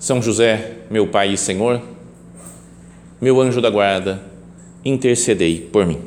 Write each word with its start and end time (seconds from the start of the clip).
São 0.00 0.22
José, 0.22 0.78
meu 0.90 1.08
Pai 1.08 1.34
e 1.34 1.36
Senhor, 1.36 1.82
meu 3.20 3.38
anjo 3.38 3.60
da 3.60 3.68
guarda, 3.68 4.18
intercedei 4.82 5.60
por 5.60 5.84
mim. 5.84 6.00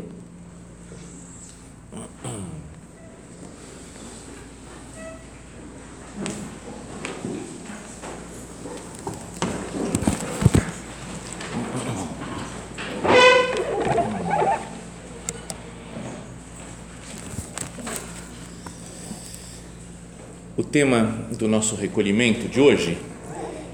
O 20.57 20.63
tema 20.63 21.27
do 21.37 21.47
nosso 21.47 21.75
recolhimento 21.75 22.47
de 22.47 22.59
hoje 22.59 22.97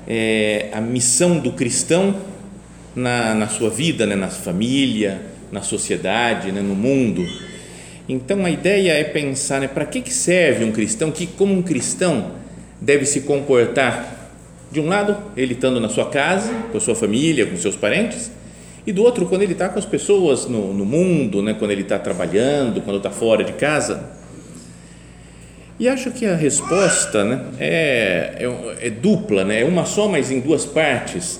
é 0.10 0.70
a 0.74 0.82
missão 0.82 1.38
do 1.38 1.52
cristão 1.52 2.16
na, 2.96 3.36
na 3.36 3.48
sua 3.48 3.70
vida, 3.70 4.08
né, 4.08 4.16
na 4.16 4.28
família, 4.28 5.22
na 5.52 5.62
sociedade, 5.62 6.52
né, 6.52 6.62
no 6.62 6.74
mundo. 6.74 7.24
Então 8.08 8.44
a 8.44 8.50
ideia 8.50 8.94
é 8.94 9.04
pensar 9.04 9.62
né, 9.62 9.68
para 9.68 9.86
que, 9.86 10.02
que 10.02 10.12
serve 10.12 10.66
um 10.66 10.72
cristão, 10.72 11.12
que 11.12 11.28
como 11.28 11.54
um 11.54 11.62
cristão 11.62 12.32
deve 12.82 13.06
se 13.06 13.22
comportar. 13.22 14.18
De 14.72 14.80
um 14.80 14.88
lado, 14.88 15.16
ele 15.38 15.54
estando 15.54 15.80
na 15.80 15.90
sua 15.90 16.10
casa, 16.10 16.52
com 16.72 16.78
a 16.78 16.82
sua 16.82 16.96
família, 16.96 17.46
com 17.46 17.56
seus 17.56 17.76
parentes, 17.76 18.32
e 18.86 18.92
do 18.92 19.04
outro, 19.04 19.28
quando 19.28 19.44
ele 19.44 19.54
está 19.54 19.70
com 19.70 19.78
as 19.78 19.86
pessoas 19.86 20.48
no, 20.48 20.74
no 20.74 20.86
mundo, 20.86 21.42
né, 21.44 21.56
quando 21.58 21.72
ele 21.72 21.82
está 21.84 22.00
trabalhando, 22.00 22.82
quando 22.82 22.98
está 22.98 23.12
fora 23.12 23.44
de 23.44 23.54
casa 23.54 24.19
e 25.80 25.88
acho 25.88 26.12
que 26.12 26.26
a 26.26 26.36
resposta 26.36 27.24
né, 27.24 27.46
é, 27.58 28.36
é, 28.40 28.88
é, 28.88 28.90
dupla, 28.90 29.46
né, 29.46 29.62
é 29.62 29.66
uma 29.66 29.86
só, 29.86 30.10
mas 30.10 30.30
em 30.30 30.42
duas 30.42 30.66
partes. 30.66 31.40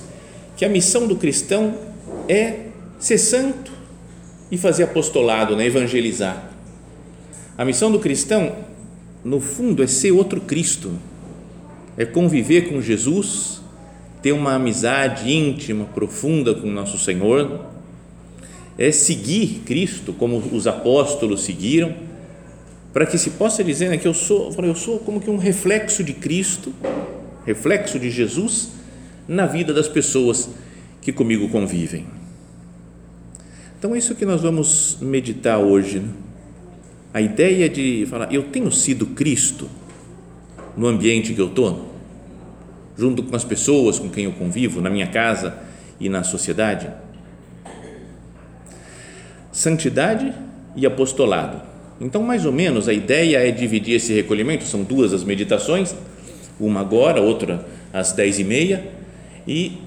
Que 0.56 0.64
a 0.64 0.70
missão 0.70 1.08
do 1.08 1.18
cristão 1.18 1.76
é 2.28 2.68
ser 2.98 3.18
santo 3.18 3.70
e 4.50 4.58
fazer 4.58 4.84
apostolado, 4.84 5.58
né, 5.58 5.66
evangelizar. 5.66 6.52
A 7.58 7.66
missão 7.66 7.92
do 7.92 8.00
cristão, 8.00 8.56
no 9.26 9.42
fundo, 9.42 9.84
é 9.84 9.88
ser 9.88 10.12
outro 10.12 10.40
Cristo, 10.40 10.94
é 11.98 12.06
conviver 12.06 12.70
com 12.70 12.82
Jesus, 12.82 13.62
ter 14.22 14.32
uma 14.32 14.54
amizade 14.54 15.30
íntima, 15.30 15.84
profunda 15.84 16.54
com 16.54 16.68
nosso 16.68 16.98
Senhor, 16.98 17.66
é 18.78 18.90
seguir 18.90 19.64
Cristo 19.66 20.14
como 20.14 20.38
os 20.38 20.66
apóstolos 20.66 21.42
seguiram 21.42 22.09
para 22.94 23.06
que 23.06 23.18
se 23.18 23.32
possa 23.32 23.64
dizer 23.64 23.90
né, 23.90 23.98
que 23.98 24.08
eu 24.08 24.14
sou, 24.14 24.54
eu 24.64 24.76
sou 24.76 25.00
como 25.00 25.22
que 25.22 25.30
um 25.30 25.38
reflexo 25.38 26.04
de 26.04 26.14
Cristo, 26.14 26.74
reflexo 27.46 28.00
de 28.00 28.10
Jesus 28.10 28.70
na 29.28 29.46
vida 29.46 29.74
das 29.74 29.88
pessoas 29.88 30.50
que 31.02 31.14
comigo 31.14 31.50
convivem. 31.50 32.08
Então 33.78 33.94
é 33.94 33.98
isso 33.98 34.16
que 34.16 34.26
nós 34.26 34.42
vamos 34.42 34.98
meditar 35.00 35.60
hoje. 35.60 36.00
Né? 36.00 36.10
A 37.14 37.22
ideia 37.22 37.70
de 37.70 38.08
falar, 38.10 38.34
eu 38.34 38.44
tenho 38.44 38.72
sido 38.72 39.06
Cristo 39.08 39.70
no 40.76 40.88
ambiente 40.88 41.34
que 41.34 41.42
eu 41.42 41.48
estou, 41.48 41.94
junto 42.98 43.24
com 43.24 43.36
as 43.36 43.44
pessoas 43.44 44.00
com 44.00 44.10
quem 44.10 44.26
eu 44.26 44.32
convivo, 44.34 44.82
na 44.82 44.90
minha 44.90 45.08
casa 45.08 45.58
e 46.00 46.10
na 46.10 46.24
sociedade. 46.24 46.90
Santidade 49.52 50.34
e 50.76 50.86
apostolado 50.86 51.69
então, 52.00 52.24
mais 52.24 52.46
ou 52.46 52.52
menos, 52.52 52.88
a 52.88 52.94
ideia 52.94 53.46
é 53.46 53.52
dividir 53.52 53.96
esse 53.96 54.14
recolhimento, 54.14 54.64
são 54.64 54.84
duas 54.84 55.14
as 55.14 55.24
meditações, 55.24 55.94
uma 56.60 56.80
agora, 56.80 57.22
outra 57.22 57.66
às 57.92 58.14
dez 58.14 58.40
e 58.40 58.44
meia, 58.44 58.88
e 59.46 59.78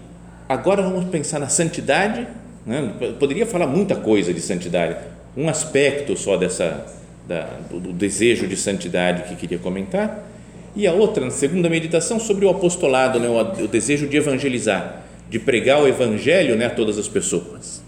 agora 0.48 0.82
vamos 0.82 1.06
pensar 1.06 1.38
na 1.38 1.48
santidade, 1.48 2.26
né? 2.66 2.92
poderia 3.18 3.46
falar 3.46 3.66
muita 3.66 3.94
coisa 3.96 4.32
de 4.34 4.40
santidade, 4.40 4.96
um 5.34 5.48
aspecto 5.48 6.14
só 6.16 6.36
dessa, 6.36 6.86
da, 7.26 7.48
do 7.70 7.92
desejo 7.92 8.46
de 8.46 8.56
santidade 8.56 9.22
que 9.28 9.36
queria 9.36 9.58
comentar, 9.58 10.28
e 10.76 10.86
a 10.86 10.92
outra, 10.92 11.24
na 11.24 11.30
segunda 11.30 11.68
meditação, 11.68 12.20
sobre 12.20 12.44
o 12.44 12.50
apostolado, 12.50 13.18
né? 13.18 13.28
o, 13.28 13.64
o 13.64 13.68
desejo 13.68 14.06
de 14.06 14.18
evangelizar, 14.18 15.02
de 15.30 15.38
pregar 15.38 15.82
o 15.82 15.88
evangelho 15.88 16.56
né? 16.56 16.66
a 16.66 16.70
todas 16.70 16.98
as 16.98 17.08
pessoas. 17.08 17.82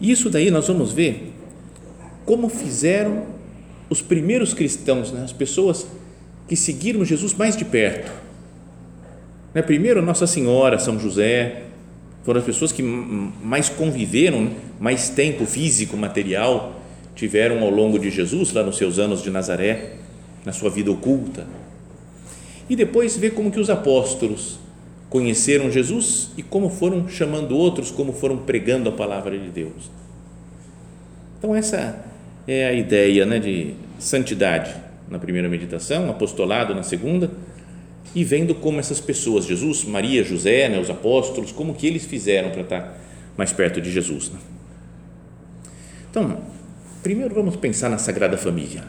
E 0.00 0.10
isso 0.10 0.30
daí 0.30 0.50
nós 0.50 0.66
vamos 0.66 0.92
ver 0.92 1.30
como 2.30 2.48
fizeram 2.48 3.24
os 3.88 4.00
primeiros 4.00 4.54
cristãos, 4.54 5.10
né? 5.10 5.24
as 5.24 5.32
pessoas 5.32 5.84
que 6.46 6.54
seguiram 6.54 7.04
Jesus 7.04 7.34
mais 7.34 7.56
de 7.56 7.64
perto. 7.64 8.12
Né? 9.52 9.60
Primeiro, 9.62 10.00
Nossa 10.00 10.28
Senhora, 10.28 10.78
São 10.78 10.96
José, 10.96 11.64
foram 12.22 12.38
as 12.38 12.46
pessoas 12.46 12.70
que 12.70 12.84
mais 12.84 13.68
conviveram, 13.68 14.44
né? 14.44 14.52
mais 14.78 15.08
tempo 15.08 15.44
físico, 15.44 15.96
material, 15.96 16.80
tiveram 17.16 17.64
ao 17.64 17.70
longo 17.70 17.98
de 17.98 18.10
Jesus, 18.10 18.52
lá 18.52 18.62
nos 18.62 18.76
seus 18.76 19.00
anos 19.00 19.24
de 19.24 19.30
Nazaré, 19.30 19.94
na 20.44 20.52
sua 20.52 20.70
vida 20.70 20.88
oculta. 20.88 21.48
E 22.68 22.76
depois 22.76 23.16
ver 23.16 23.34
como 23.34 23.50
que 23.50 23.58
os 23.58 23.68
apóstolos 23.68 24.60
conheceram 25.08 25.68
Jesus 25.68 26.30
e 26.36 26.44
como 26.44 26.70
foram 26.70 27.08
chamando 27.08 27.56
outros, 27.56 27.90
como 27.90 28.12
foram 28.12 28.36
pregando 28.36 28.88
a 28.88 28.92
palavra 28.92 29.36
de 29.36 29.48
Deus. 29.48 29.90
Então 31.36 31.56
essa 31.56 32.08
é 32.46 32.66
a 32.66 32.72
ideia 32.72 33.26
né, 33.26 33.38
de 33.38 33.74
santidade 33.98 34.74
na 35.08 35.18
primeira 35.18 35.48
meditação, 35.48 36.08
apostolado 36.08 36.74
na 36.74 36.82
segunda, 36.82 37.30
e 38.14 38.24
vendo 38.24 38.54
como 38.54 38.78
essas 38.78 39.00
pessoas, 39.00 39.44
Jesus, 39.44 39.84
Maria, 39.84 40.22
José, 40.24 40.68
né, 40.68 40.78
os 40.78 40.90
apóstolos, 40.90 41.52
como 41.52 41.74
que 41.74 41.86
eles 41.86 42.04
fizeram 42.04 42.50
para 42.50 42.62
estar 42.62 42.98
mais 43.36 43.52
perto 43.52 43.80
de 43.80 43.90
Jesus. 43.90 44.30
Né? 44.30 44.38
Então, 46.10 46.40
primeiro 47.02 47.34
vamos 47.34 47.56
pensar 47.56 47.88
na 47.88 47.98
Sagrada 47.98 48.36
Família. 48.36 48.82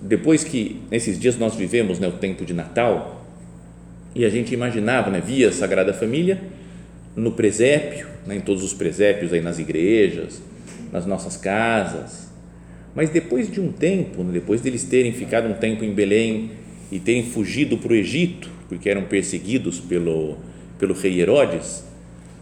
Depois 0.00 0.44
que 0.44 0.80
nesses 0.90 1.18
dias 1.18 1.36
nós 1.36 1.54
vivemos 1.54 1.98
né, 1.98 2.06
o 2.06 2.12
tempo 2.12 2.44
de 2.44 2.54
Natal 2.54 3.24
e 4.14 4.24
a 4.24 4.30
gente 4.30 4.52
imaginava, 4.54 5.10
né, 5.10 5.20
via 5.24 5.48
a 5.48 5.52
Sagrada 5.52 5.92
Família 5.92 6.40
no 7.14 7.32
presépio, 7.32 8.06
né, 8.26 8.36
em 8.36 8.40
todos 8.40 8.62
os 8.62 8.74
presépios 8.74 9.32
aí 9.32 9.40
nas 9.40 9.58
igrejas, 9.58 10.42
nas 10.92 11.06
nossas 11.06 11.36
casas. 11.36 12.30
Mas 12.94 13.10
depois 13.10 13.50
de 13.50 13.60
um 13.60 13.70
tempo, 13.70 14.22
né, 14.24 14.32
depois 14.32 14.60
deles 14.60 14.84
terem 14.84 15.12
ficado 15.12 15.48
um 15.48 15.54
tempo 15.54 15.84
em 15.84 15.92
Belém 15.92 16.50
e 16.90 16.98
terem 16.98 17.24
fugido 17.24 17.76
para 17.76 17.92
o 17.92 17.94
Egito, 17.94 18.50
porque 18.68 18.88
eram 18.88 19.02
perseguidos 19.04 19.78
pelo, 19.78 20.36
pelo 20.78 20.94
rei 20.94 21.20
Herodes, 21.20 21.84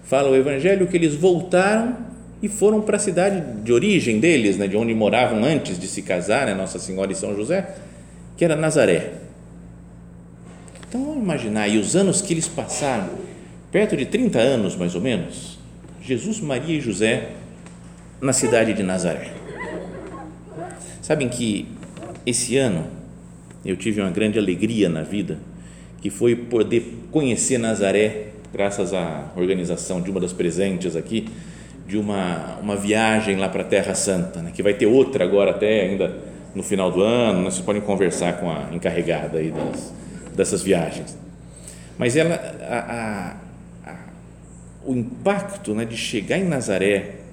fala 0.04 0.30
o 0.30 0.36
Evangelho 0.36 0.86
que 0.86 0.96
eles 0.96 1.14
voltaram 1.14 1.96
e 2.42 2.48
foram 2.48 2.80
para 2.80 2.96
a 2.96 3.00
cidade 3.00 3.42
de 3.62 3.72
origem 3.72 4.20
deles, 4.20 4.56
né, 4.56 4.68
de 4.68 4.76
onde 4.76 4.94
moravam 4.94 5.42
antes 5.42 5.78
de 5.78 5.88
se 5.88 6.02
casar, 6.02 6.46
né, 6.46 6.54
Nossa 6.54 6.78
Senhora 6.78 7.10
e 7.10 7.14
São 7.14 7.34
José, 7.34 7.74
que 8.36 8.44
era 8.44 8.54
Nazaré. 8.54 9.14
Então 10.88 11.04
vamos 11.04 11.22
imaginar 11.22 11.62
aí 11.62 11.78
os 11.78 11.96
anos 11.96 12.20
que 12.20 12.32
eles 12.32 12.46
passaram, 12.46 13.10
perto 13.72 13.96
de 13.96 14.06
30 14.06 14.38
anos 14.38 14.76
mais 14.76 14.94
ou 14.94 15.00
menos, 15.00 15.58
Jesus, 16.00 16.38
Maria 16.38 16.76
e 16.76 16.80
José 16.80 17.30
na 18.24 18.32
cidade 18.32 18.72
de 18.72 18.82
Nazaré. 18.82 19.32
Sabem 21.02 21.28
que 21.28 21.68
esse 22.24 22.56
ano 22.56 22.86
eu 23.62 23.76
tive 23.76 24.00
uma 24.00 24.10
grande 24.10 24.38
alegria 24.38 24.88
na 24.88 25.02
vida, 25.02 25.38
que 26.00 26.08
foi 26.08 26.34
poder 26.34 27.06
conhecer 27.12 27.58
Nazaré, 27.58 28.28
graças 28.50 28.94
à 28.94 29.30
organização 29.36 30.00
de 30.00 30.10
uma 30.10 30.20
das 30.20 30.32
presentes 30.32 30.96
aqui, 30.96 31.28
de 31.86 31.98
uma, 31.98 32.56
uma 32.62 32.76
viagem 32.76 33.36
lá 33.36 33.46
para 33.50 33.60
a 33.60 33.66
Terra 33.66 33.94
Santa, 33.94 34.40
né, 34.40 34.52
que 34.54 34.62
vai 34.62 34.72
ter 34.72 34.86
outra 34.86 35.22
agora 35.22 35.50
até 35.50 35.82
ainda 35.82 36.16
no 36.54 36.62
final 36.62 36.90
do 36.90 37.02
ano, 37.02 37.40
né, 37.40 37.50
vocês 37.50 37.64
podem 37.64 37.82
conversar 37.82 38.40
com 38.40 38.50
a 38.50 38.70
encarregada 38.72 39.36
aí 39.36 39.50
das, 39.50 39.92
dessas 40.34 40.62
viagens. 40.62 41.14
Mas 41.98 42.16
ela, 42.16 42.36
a, 42.36 42.78
a, 42.78 43.90
a, 43.90 43.96
o 44.86 44.94
impacto 44.94 45.74
né, 45.74 45.84
de 45.84 45.96
chegar 45.98 46.38
em 46.38 46.44
Nazaré, 46.44 47.23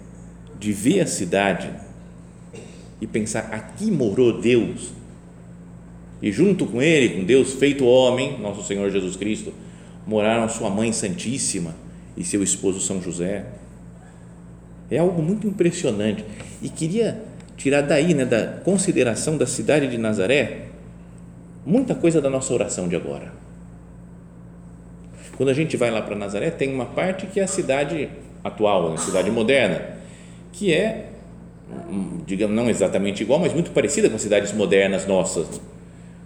de 0.61 0.71
ver 0.71 1.01
a 1.01 1.07
cidade 1.07 1.71
e 3.01 3.07
pensar 3.07 3.49
aqui 3.51 3.89
morou 3.89 4.39
Deus, 4.39 4.93
E 6.21 6.31
junto 6.31 6.67
com 6.67 6.79
ele, 6.79 7.15
com 7.15 7.25
Deus 7.25 7.55
feito 7.55 7.83
homem, 7.83 8.39
nosso 8.39 8.63
Senhor 8.63 8.91
Jesus 8.91 9.15
Cristo, 9.15 9.51
moraram 10.05 10.47
sua 10.47 10.69
mãe 10.69 10.93
Santíssima 10.93 11.73
e 12.15 12.23
seu 12.23 12.43
esposo 12.43 12.79
São 12.79 13.01
José. 13.01 13.43
É 14.91 14.99
algo 14.99 15.19
muito 15.19 15.47
impressionante. 15.47 16.23
E 16.61 16.69
queria 16.69 17.23
tirar 17.57 17.81
daí, 17.81 18.13
né, 18.13 18.23
da 18.23 18.59
consideração 18.63 19.35
da 19.35 19.47
cidade 19.47 19.87
de 19.87 19.97
Nazaré, 19.97 20.67
muita 21.65 21.95
coisa 21.95 22.21
da 22.21 22.29
nossa 22.29 22.53
oração 22.53 22.87
de 22.87 22.95
agora. 22.95 23.33
Quando 25.37 25.49
a 25.49 25.55
gente 25.55 25.75
vai 25.75 25.89
lá 25.89 26.03
para 26.03 26.15
Nazaré, 26.15 26.51
tem 26.51 26.71
uma 26.71 26.85
parte 26.85 27.25
que 27.25 27.39
é 27.39 27.43
a 27.43 27.47
cidade 27.47 28.09
atual, 28.43 28.89
a 28.89 28.91
né, 28.91 28.97
cidade 28.97 29.31
moderna, 29.31 30.00
que 30.51 30.73
é, 30.73 31.09
digamos, 32.25 32.55
não 32.55 32.69
exatamente 32.69 33.23
igual, 33.23 33.39
mas 33.39 33.53
muito 33.53 33.71
parecida 33.71 34.09
com 34.09 34.15
as 34.15 34.21
cidades 34.21 34.51
modernas 34.53 35.07
nossas, 35.07 35.61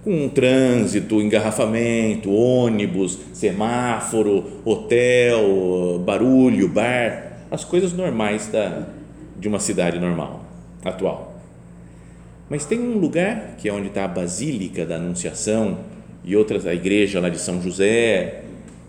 com 0.03 0.29
trânsito, 0.29 1.21
engarrafamento, 1.21 2.31
ônibus, 2.31 3.17
semáforo, 3.33 4.61
hotel, 4.63 5.99
barulho, 6.05 6.67
bar, 6.67 7.39
as 7.49 7.63
coisas 7.63 7.91
normais 7.93 8.47
da, 8.47 8.87
de 9.39 9.47
uma 9.47 9.59
cidade 9.59 9.99
normal, 9.99 10.45
atual. 10.83 11.35
Mas 12.49 12.65
tem 12.65 12.79
um 12.79 12.99
lugar 12.99 13.55
que 13.57 13.67
é 13.67 13.73
onde 13.73 13.87
está 13.87 14.05
a 14.05 14.07
Basílica 14.07 14.85
da 14.85 14.97
Anunciação 14.97 15.79
e 16.23 16.35
outras, 16.35 16.67
a 16.67 16.73
igreja 16.73 17.19
lá 17.19 17.29
de 17.29 17.39
São 17.39 17.61
José, 17.61 18.43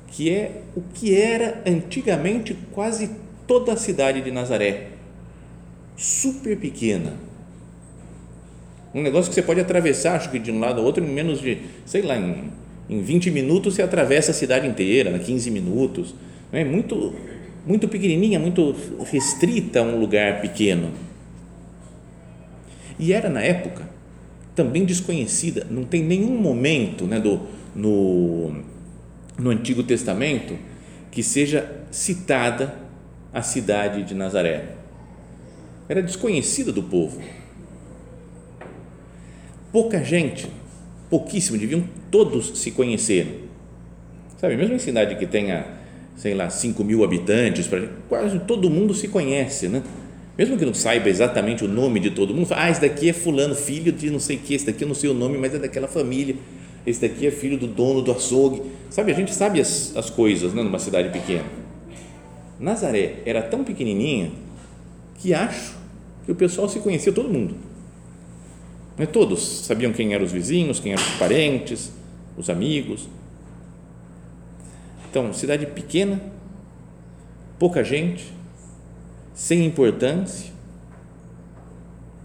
que 0.09 0.31
é 0.31 0.62
o 0.77 0.83
que 0.94 1.15
era 1.15 1.62
antigamente 1.67 2.56
quase 2.73 3.11
toda 3.47 3.73
a 3.73 3.77
cidade 3.77 4.21
de 4.21 4.31
Nazaré, 4.31 4.88
super 5.96 6.56
pequena. 6.56 7.14
Um 8.94 9.02
negócio 9.02 9.28
que 9.28 9.34
você 9.34 9.43
pode 9.43 9.60
atravessar, 9.60 10.16
acho 10.16 10.31
que 10.31 10.38
de 10.38 10.50
um 10.50 10.58
lado 10.58 10.81
ao 10.81 10.87
outro, 10.87 11.04
em 11.04 11.08
menos 11.08 11.40
de, 11.40 11.58
sei 11.84 12.02
lá, 12.02 12.16
em, 12.16 12.50
em 12.88 13.02
20 13.02 13.31
minutos 13.31 13.75
você 13.75 13.82
atravessa 13.82 14.31
a 14.31 14.34
cidade 14.34 14.66
inteira, 14.66 15.10
em 15.10 15.19
15 15.19 15.50
minutos. 15.50 16.14
É 16.52 16.64
muito, 16.64 17.14
muito 17.66 17.88
pequenininha, 17.88 18.38
muito 18.38 18.75
restrita 19.10 19.81
a 19.81 19.82
um 19.82 19.98
lugar 19.98 20.40
pequeno. 20.40 20.93
E 22.99 23.12
era 23.12 23.28
na 23.28 23.42
época 23.42 23.87
também 24.54 24.87
desconhecida, 24.87 25.66
não 25.70 25.84
tem 25.84 26.02
nenhum 26.02 26.38
momento 26.38 27.04
né, 27.04 27.20
do, 27.20 27.42
no, 27.75 28.62
no 29.38 29.50
Antigo 29.50 29.82
Testamento 29.82 30.56
que 31.10 31.22
seja 31.22 31.70
citada 31.90 32.75
a 33.32 33.42
cidade 33.42 34.02
de 34.02 34.14
Nazaré. 34.14 34.76
Era 35.88 36.03
desconhecida 36.03 36.73
do 36.73 36.83
povo. 36.83 37.21
Pouca 39.73 40.03
gente, 40.03 40.49
pouquíssimo, 41.11 41.59
deviam 41.59 41.85
todos 42.11 42.59
se 42.59 42.71
conhecer. 42.71 43.49
Sabe, 44.38 44.56
mesmo 44.56 44.75
em 44.75 44.79
cidade 44.79 45.17
que 45.17 45.27
tenha, 45.27 45.67
sei 46.17 46.35
lá, 46.35 46.50
5 46.50 46.83
mil 46.85 47.05
habitantes, 47.05 47.69
quase 48.09 48.38
todo 48.41 48.69
mundo 48.71 48.94
se 48.94 49.09
conhece, 49.09 49.69
né? 49.69 49.83
Mesmo 50.37 50.59
que 50.59 50.67
não 50.67 50.75
saiba 50.75 51.09
exatamente 51.09 51.65
o 51.65 51.69
nome 51.69 51.99
de 51.99 52.11
todo 52.11 52.35
mundo, 52.35 52.49
ah, 52.50 52.71
esse 52.71 52.81
daqui 52.81 53.09
é 53.09 53.12
fulano, 53.12 53.55
filho 53.55 53.91
de 53.91 54.11
não 54.11 54.21
sei 54.21 54.37
o 54.37 54.41
que, 54.41 54.55
esse 54.55 54.67
daqui 54.67 54.85
eu 54.85 54.88
não 54.88 54.94
sei 54.94 55.09
o 55.09 55.15
nome, 55.15 55.38
mas 55.38 55.55
é 55.55 55.59
daquela 55.59 55.88
família 55.88 56.37
esse 56.87 57.00
daqui 57.00 57.27
é 57.27 57.31
filho 57.33 57.59
do 57.59 57.67
dono 57.67 58.00
do 58.00 58.12
açougue. 58.12 58.62
Sabe, 58.88 59.11
a 59.11 59.15
gente 59.15 59.35
sabe 59.35 59.61
as, 59.61 59.94
as 59.97 60.09
coisas 60.09 60.55
né, 60.55 60.62
numa 60.62 60.79
cidade 60.79 61.11
pequena. 61.11 61.44
Nazaré 62.61 63.17
era 63.27 63.43
tão 63.43 63.65
pequenininha 63.65 64.31
que 65.17 65.35
acho 65.35 65.75
que 66.26 66.32
o 66.32 66.34
pessoal 66.34 66.69
se 66.69 66.81
conhecia 66.81 67.12
todo 67.12 67.28
mundo. 67.28 67.55
Todos 69.12 69.64
sabiam 69.64 69.93
quem 69.93 70.12
eram 70.12 70.25
os 70.25 70.32
vizinhos, 70.32 70.81
quem 70.81 70.93
eram 70.93 71.02
os 71.02 71.14
parentes, 71.14 71.93
os 72.37 72.50
amigos. 72.50 73.08
Então, 75.08 75.32
cidade 75.32 75.67
pequena, 75.67 76.20
pouca 77.58 77.84
gente, 77.84 78.25
sem 79.32 79.64
importância, 79.64 80.52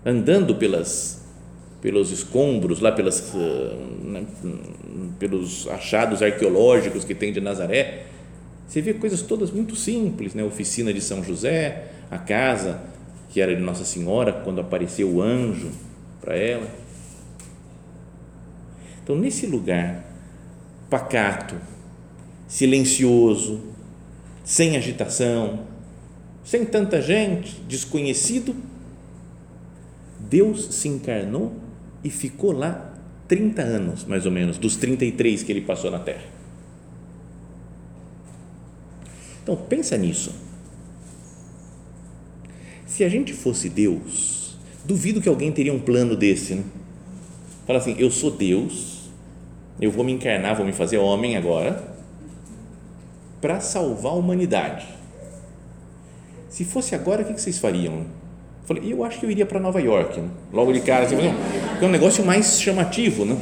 andando 0.04 0.56
pelas 0.56 1.22
pelos 1.82 2.12
escombros, 2.12 2.80
lá 2.80 2.92
pelas, 2.92 3.34
eh, 3.34 3.76
né, 4.04 4.24
pelos 5.18 5.68
achados 5.68 6.22
arqueológicos 6.22 7.04
que 7.04 7.16
tem 7.16 7.34
de 7.34 7.42
Nazaré, 7.42 8.04
você 8.68 8.82
vê 8.82 8.94
coisas 8.94 9.24
todas 9.24 9.50
muito 9.50 9.76
simples, 9.76 10.36
né? 10.36 10.44
oficina 10.44 10.94
de 10.94 11.02
São 11.02 11.24
José, 11.24 11.88
a 12.12 12.20
casa 12.20 12.91
que 13.32 13.40
era 13.40 13.56
de 13.56 13.62
Nossa 13.62 13.86
Senhora 13.86 14.34
quando 14.34 14.60
apareceu 14.60 15.10
o 15.10 15.22
anjo 15.22 15.72
para 16.20 16.36
ela. 16.36 16.68
Então, 19.02 19.16
nesse 19.16 19.48
lugar 19.48 20.06
pacato, 20.90 21.56
silencioso, 22.48 23.62
sem 24.44 24.76
agitação, 24.76 25.62
sem 26.44 26.66
tanta 26.66 27.02
gente, 27.02 27.62
desconhecido, 27.62 28.54
Deus 30.20 30.76
se 30.76 30.90
encarnou 30.90 31.54
e 32.04 32.10
ficou 32.10 32.52
lá 32.52 32.94
30 33.30 33.62
anos, 33.62 34.04
mais 34.04 34.26
ou 34.26 34.32
menos, 34.32 34.58
dos 34.58 34.76
33 34.76 35.42
que 35.42 35.52
ele 35.54 35.62
passou 35.62 35.90
na 35.90 36.00
terra. 36.00 36.26
Então, 39.42 39.56
pensa 39.56 39.98
nisso. 39.98 40.51
Se 42.92 43.06
a 43.06 43.10
gente 43.10 43.32
fosse 43.32 43.70
Deus, 43.70 44.58
duvido 44.84 45.22
que 45.22 45.30
alguém 45.30 45.50
teria 45.50 45.74
um 45.74 45.80
plano 45.80 46.14
desse, 46.14 46.56
né? 46.56 46.64
Fala 47.66 47.80
assim: 47.80 47.96
eu 47.98 48.12
sou 48.12 48.30
Deus, 48.30 49.10
eu 49.80 49.90
vou 49.90 50.04
me 50.04 50.12
encarnar, 50.12 50.58
vou 50.58 50.66
me 50.66 50.74
fazer 50.74 50.98
homem 50.98 51.38
agora, 51.38 51.82
para 53.40 53.62
salvar 53.62 54.12
a 54.12 54.16
humanidade. 54.16 54.86
Se 56.50 56.66
fosse 56.66 56.94
agora, 56.94 57.22
o 57.22 57.26
que 57.26 57.40
vocês 57.40 57.60
fariam? 57.60 58.06
Falei, 58.66 58.92
eu 58.92 59.06
acho 59.06 59.22
que 59.22 59.26
eu 59.26 59.32
iria 59.32 59.46
para 59.46 59.58
Nova 59.58 59.80
York, 59.80 60.20
né? 60.20 60.28
logo 60.52 60.74
de 60.74 60.82
cara, 60.82 61.06
assim, 61.06 61.16
é 61.16 61.86
um 61.86 61.90
negócio 61.90 62.26
mais 62.26 62.60
chamativo, 62.60 63.24
né? 63.24 63.38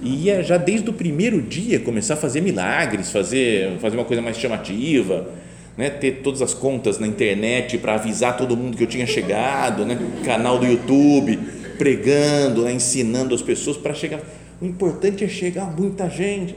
E 0.00 0.24
ia 0.24 0.42
já 0.42 0.56
desde 0.56 0.88
o 0.88 0.94
primeiro 0.94 1.42
dia 1.42 1.78
começar 1.80 2.14
a 2.14 2.16
fazer 2.16 2.40
milagres, 2.40 3.12
fazer, 3.12 3.78
fazer 3.78 3.98
uma 3.98 4.06
coisa 4.06 4.22
mais 4.22 4.38
chamativa, 4.38 5.28
né? 5.76 5.90
ter 5.90 6.22
todas 6.22 6.42
as 6.42 6.54
contas 6.54 6.98
na 6.98 7.06
internet 7.06 7.78
para 7.78 7.94
avisar 7.94 8.36
todo 8.36 8.56
mundo 8.56 8.76
que 8.76 8.82
eu 8.82 8.88
tinha 8.88 9.06
chegado, 9.06 9.84
né? 9.84 9.98
canal 10.24 10.58
do 10.58 10.66
YouTube, 10.66 11.38
pregando, 11.78 12.64
né? 12.64 12.72
ensinando 12.72 13.34
as 13.34 13.42
pessoas 13.42 13.76
para 13.76 13.94
chegar. 13.94 14.20
O 14.60 14.64
importante 14.64 15.24
é 15.24 15.28
chegar 15.28 15.64
a 15.64 15.70
muita 15.70 16.08
gente. 16.08 16.56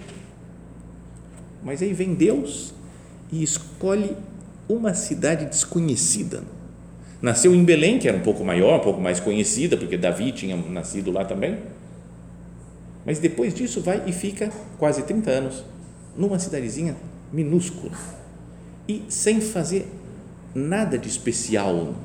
Mas 1.63 1.81
aí 1.81 1.93
vem 1.93 2.13
Deus 2.13 2.73
e 3.31 3.41
escolhe 3.41 4.15
uma 4.67 4.93
cidade 4.93 5.45
desconhecida 5.45 6.43
Nasceu 7.23 7.55
em 7.55 7.63
Belém, 7.63 7.99
que 7.99 8.09
era 8.09 8.17
um 8.17 8.19
pouco 8.19 8.43
maior, 8.43 8.81
um 8.81 8.83
pouco 8.83 8.99
mais 8.99 9.17
conhecida, 9.17 9.77
porque 9.77 9.95
Davi 9.95 10.33
tinha 10.33 10.57
nascido 10.57 11.09
lá 11.09 11.23
também. 11.23 11.57
Mas 13.05 13.17
depois 13.17 13.53
disso 13.53 13.79
vai 13.79 14.03
e 14.05 14.11
fica 14.11 14.51
quase 14.77 15.03
30 15.03 15.31
anos 15.31 15.63
numa 16.17 16.37
cidadezinha 16.37 16.97
minúscula 17.31 17.93
e 18.87 19.03
sem 19.09 19.41
fazer 19.41 19.87
nada 20.53 20.97
de 20.97 21.07
especial. 21.07 21.95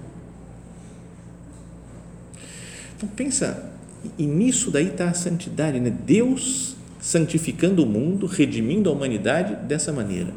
Então 2.97 3.09
pensa, 3.11 3.73
e 4.17 4.27
nisso 4.27 4.71
daí 4.71 4.89
está 4.89 5.09
a 5.09 5.15
santidade, 5.15 5.79
né? 5.81 5.91
Deus 5.91 6.77
santificando 7.01 7.85
o 7.85 7.87
mundo, 7.87 8.27
redimindo 8.27 8.91
a 8.91 8.93
humanidade 8.93 9.55
dessa 9.67 9.93
maneira. 9.93 10.33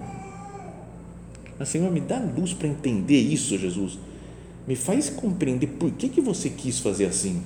Mas, 1.57 1.69
Senhor, 1.69 1.91
me 1.91 2.00
dá 2.00 2.19
luz 2.19 2.53
para 2.53 2.67
entender 2.67 3.19
isso, 3.19 3.57
Jesus 3.57 3.98
me 4.67 4.75
faz 4.75 5.10
compreender 5.10 5.67
por 5.67 5.91
que, 5.91 6.07
que 6.07 6.21
você 6.21 6.50
quis 6.50 6.79
fazer 6.79 7.05
assim. 7.05 7.41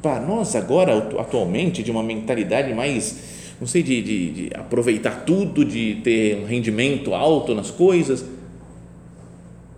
Para 0.00 0.20
nós, 0.20 0.54
agora, 0.54 0.96
atualmente, 1.18 1.82
de 1.82 1.90
uma 1.90 2.02
mentalidade 2.02 2.74
mais, 2.74 3.16
não 3.62 3.66
sei, 3.68 3.80
de, 3.80 4.02
de, 4.02 4.30
de 4.32 4.56
aproveitar 4.56 5.24
tudo, 5.24 5.64
de 5.64 6.00
ter 6.02 6.36
um 6.36 6.44
rendimento 6.44 7.14
alto 7.14 7.54
nas 7.54 7.70
coisas, 7.70 8.24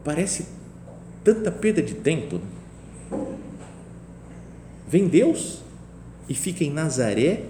parece 0.03 0.47
tanta 1.23 1.53
perda 1.53 1.83
de 1.83 1.93
tempo. 1.93 2.41
Vem 4.89 5.07
Deus 5.07 5.59
e 6.27 6.35
fica 6.35 6.65
em 6.65 6.71
Nazaré, 6.71 7.43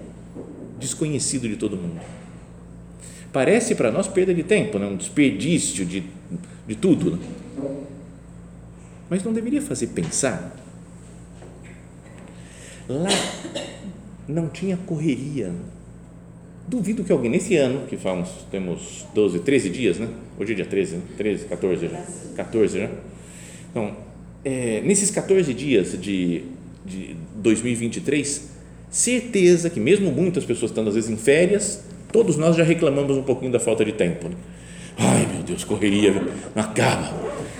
desconhecido 0.77 1.47
de 1.47 1.55
todo 1.55 1.77
mundo. 1.77 2.01
Parece 3.31 3.73
para 3.73 3.89
nós 3.89 4.05
perda 4.05 4.33
de 4.33 4.43
tempo, 4.43 4.77
né? 4.77 4.87
um 4.87 4.97
desperdício 4.97 5.85
de, 5.85 6.03
de 6.67 6.75
tudo. 6.75 7.11
Né? 7.11 7.27
Mas 9.09 9.23
não 9.23 9.31
deveria 9.31 9.61
fazer 9.61 9.87
pensar? 9.87 10.53
Lá 12.89 13.07
não 14.27 14.49
tinha 14.49 14.75
correria. 14.75 15.53
Duvido 16.67 17.03
que 17.03 17.11
alguém, 17.11 17.29
nesse 17.29 17.55
ano, 17.57 17.85
que 17.87 17.95
faz 17.95 18.27
temos 18.49 19.05
12, 19.13 19.39
13 19.39 19.69
dias, 19.69 19.99
né? 19.99 20.07
Hoje 20.39 20.53
é 20.53 20.55
dia 20.55 20.65
13, 20.65 20.95
né? 20.95 21.01
13, 21.15 21.45
14 21.45 21.87
já. 21.87 22.05
14 22.35 22.79
já. 22.79 22.89
Então, 23.69 23.95
é, 24.43 24.81
nesses 24.83 25.11
14 25.11 25.53
dias 25.53 25.99
de, 26.01 26.43
de 26.83 27.15
2023, 27.35 28.49
certeza 28.89 29.69
que 29.69 29.79
mesmo 29.79 30.11
muitas 30.11 30.43
pessoas 30.43 30.71
estando 30.71 30.87
às 30.87 30.95
vezes 30.95 31.09
em 31.09 31.17
férias, 31.17 31.83
todos 32.11 32.35
nós 32.35 32.55
já 32.55 32.63
reclamamos 32.63 33.15
um 33.15 33.23
pouquinho 33.23 33.51
da 33.51 33.59
falta 33.59 33.85
de 33.85 33.91
tempo. 33.91 34.29
Né? 34.29 34.35
Ai 34.97 35.27
meu 35.31 35.43
Deus, 35.43 35.63
correria, 35.63 36.13
não 36.55 36.63
acaba, 36.63 37.13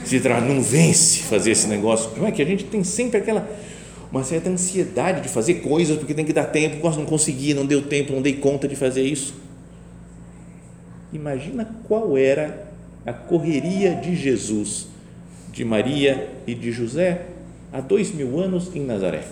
se 0.04 0.20
não 0.20 0.62
vence 0.62 1.24
fazer 1.24 1.52
esse 1.52 1.68
negócio. 1.68 2.10
Não 2.18 2.26
é 2.26 2.32
que 2.32 2.42
a 2.42 2.46
gente 2.46 2.64
tem 2.64 2.84
sempre 2.84 3.20
aquela 3.20 3.48
uma 4.12 4.24
certa 4.24 4.50
ansiedade 4.50 5.22
de 5.22 5.30
fazer 5.30 5.56
coisas 5.56 5.98
porque 5.98 6.14
tem 6.14 6.26
que 6.26 6.34
dar 6.34 6.46
tempo, 6.46 6.80
quase 6.80 6.98
não 6.98 7.06
consegui, 7.06 7.54
não 7.54 7.66
deu 7.66 7.82
tempo, 7.82 8.14
não 8.14 8.22
dei 8.22 8.34
conta 8.34 8.68
de 8.68 8.76
fazer 8.76 9.04
isso. 9.04 9.36
Imagina 11.12 11.68
qual 11.88 12.18
era 12.18 12.68
a 13.06 13.14
correria 13.14 13.96
de 13.96 14.16
Jesus, 14.16 14.88
de 15.52 15.64
Maria 15.64 16.30
e 16.46 16.54
de 16.54 16.72
José 16.72 17.28
há 17.72 17.80
dois 17.80 18.14
mil 18.14 18.40
anos 18.40 18.76
em 18.76 18.82
Nazaré. 18.82 19.24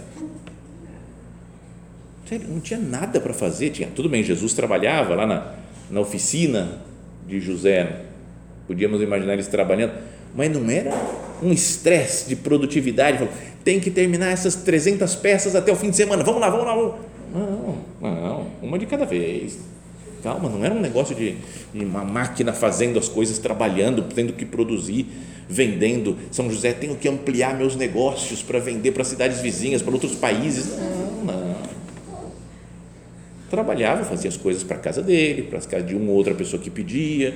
Sério, 2.28 2.48
não 2.48 2.60
tinha 2.60 2.80
nada 2.80 3.20
para 3.20 3.34
fazer. 3.34 3.70
Tinha, 3.72 3.90
tudo 3.94 4.10
bem, 4.10 4.24
Jesus 4.24 4.54
trabalhava 4.54 5.16
lá 5.16 5.28
na, 5.28 5.54
na 5.90 6.00
oficina 6.00 6.80
de 7.28 7.40
José, 7.40 8.02
podíamos 8.68 9.02
imaginar 9.02 9.34
eles 9.34 9.48
trabalhando, 9.48 9.94
mas 10.36 10.52
não 10.52 10.70
era 10.70 10.92
um 11.44 11.52
estresse 11.52 12.28
de 12.28 12.36
produtividade. 12.36 13.28
Tem 13.64 13.80
que 13.80 13.92
terminar 13.92 14.32
essas 14.32 14.56
300 14.56 15.16
peças 15.16 15.56
até 15.56 15.72
o 15.72 15.76
fim 15.76 15.90
de 15.90 15.96
semana. 15.96 16.24
Vamos 16.24 16.42
lá, 16.42 16.50
vamos 16.50 16.66
lá. 16.66 16.76
Vamos. 16.76 16.94
Não, 17.34 17.78
não, 18.02 18.48
uma 18.62 18.78
de 18.78 18.86
cada 18.86 19.06
vez. 19.06 19.58
Calma, 20.22 20.48
não 20.48 20.64
era 20.64 20.74
um 20.74 20.80
negócio 20.80 21.16
de, 21.16 21.36
de 21.74 21.84
uma 21.84 22.04
máquina 22.04 22.54
fazendo 22.54 22.98
as 22.98 23.10
coisas, 23.10 23.40
trabalhando, 23.40 24.04
tendo 24.04 24.32
que 24.32 24.46
produzir, 24.46 25.08
vendendo. 25.50 26.18
São 26.32 26.50
José, 26.50 26.72
tenho 26.72 26.96
que 26.96 27.10
ampliar 27.10 27.58
meus 27.58 27.76
negócios 27.76 28.42
para 28.42 28.60
vender 28.60 28.92
para 28.92 29.04
cidades 29.04 29.42
vizinhas, 29.42 29.82
para 29.82 29.92
outros 29.92 30.16
países. 30.16 30.78
Não, 30.78 31.26
não. 31.26 31.56
Trabalhava, 33.50 34.06
fazia 34.06 34.30
as 34.30 34.38
coisas 34.38 34.64
para 34.64 34.78
a 34.78 34.80
casa 34.80 35.02
dele, 35.02 35.44
para 35.44 35.58
as 35.58 35.66
casas 35.66 35.88
de 35.88 35.96
uma 35.96 36.10
ou 36.12 36.18
outra 36.18 36.34
pessoa 36.34 36.62
que 36.62 36.70
pedia 36.70 37.36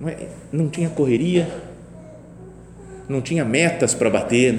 não, 0.00 0.08
é, 0.08 0.28
não 0.52 0.68
tinha 0.68 0.88
correria, 0.88 1.48
não 3.08 3.20
tinha 3.20 3.44
metas 3.44 3.94
para 3.94 4.10
bater. 4.10 4.58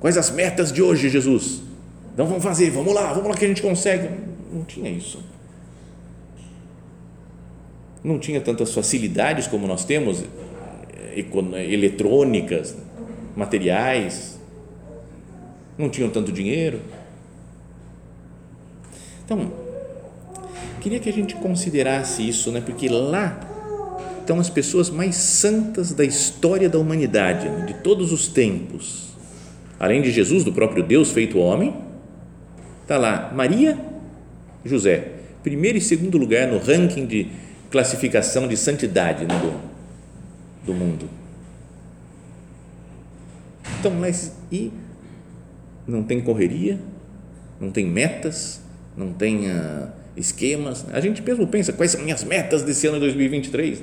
Quais 0.00 0.16
as 0.16 0.30
metas 0.30 0.72
de 0.72 0.82
hoje, 0.82 1.08
Jesus? 1.08 1.62
Então 2.14 2.26
vamos 2.26 2.42
fazer, 2.42 2.70
vamos 2.70 2.94
lá, 2.94 3.12
vamos 3.12 3.28
lá 3.28 3.34
que 3.34 3.44
a 3.44 3.48
gente 3.48 3.62
consegue. 3.62 4.08
Não 4.52 4.64
tinha 4.64 4.90
isso. 4.90 5.22
Não 8.02 8.18
tinha 8.18 8.40
tantas 8.40 8.74
facilidades 8.74 9.46
como 9.46 9.66
nós 9.66 9.84
temos, 9.84 10.24
eh, 11.14 11.72
eletrônicas, 11.72 12.76
materiais. 13.36 14.38
Não 15.78 15.88
tinham 15.88 16.10
tanto 16.10 16.32
dinheiro. 16.32 16.80
Então, 19.24 19.52
queria 20.80 20.98
que 20.98 21.08
a 21.08 21.12
gente 21.12 21.34
considerasse 21.36 22.28
isso, 22.28 22.50
né? 22.50 22.60
Porque 22.60 22.88
lá 22.88 23.51
estão 24.22 24.40
as 24.40 24.48
pessoas 24.48 24.88
mais 24.88 25.16
santas 25.16 25.92
da 25.92 26.04
história 26.04 26.68
da 26.68 26.78
humanidade, 26.78 27.48
né, 27.48 27.66
de 27.66 27.74
todos 27.74 28.12
os 28.12 28.28
tempos. 28.28 29.12
Além 29.78 30.00
de 30.00 30.10
Jesus, 30.10 30.44
do 30.44 30.52
próprio 30.52 30.82
Deus 30.82 31.10
feito 31.10 31.38
homem, 31.38 31.74
está 32.82 32.96
lá 32.96 33.32
Maria, 33.34 33.78
José, 34.64 35.12
primeiro 35.42 35.76
e 35.76 35.80
segundo 35.80 36.16
lugar 36.16 36.48
no 36.48 36.58
ranking 36.58 37.04
de 37.04 37.28
classificação 37.70 38.46
de 38.46 38.56
santidade 38.56 39.26
né, 39.26 39.34
do, 39.40 40.66
do 40.66 40.74
mundo. 40.74 41.08
Então, 43.80 43.90
mas 43.90 44.32
e 44.50 44.70
não 45.86 46.02
tem 46.02 46.20
correria, 46.20 46.78
não 47.60 47.70
tem 47.70 47.86
metas, 47.86 48.60
não 48.96 49.12
tem 49.12 49.50
uh, 49.50 49.88
esquemas. 50.16 50.86
A 50.92 51.00
gente 51.00 51.22
mesmo 51.22 51.46
pensa 51.46 51.72
quais 51.72 51.90
são 51.90 52.02
minhas 52.02 52.22
metas 52.22 52.62
desse 52.62 52.86
ano 52.86 52.96
de 52.96 53.06
2023. 53.06 53.82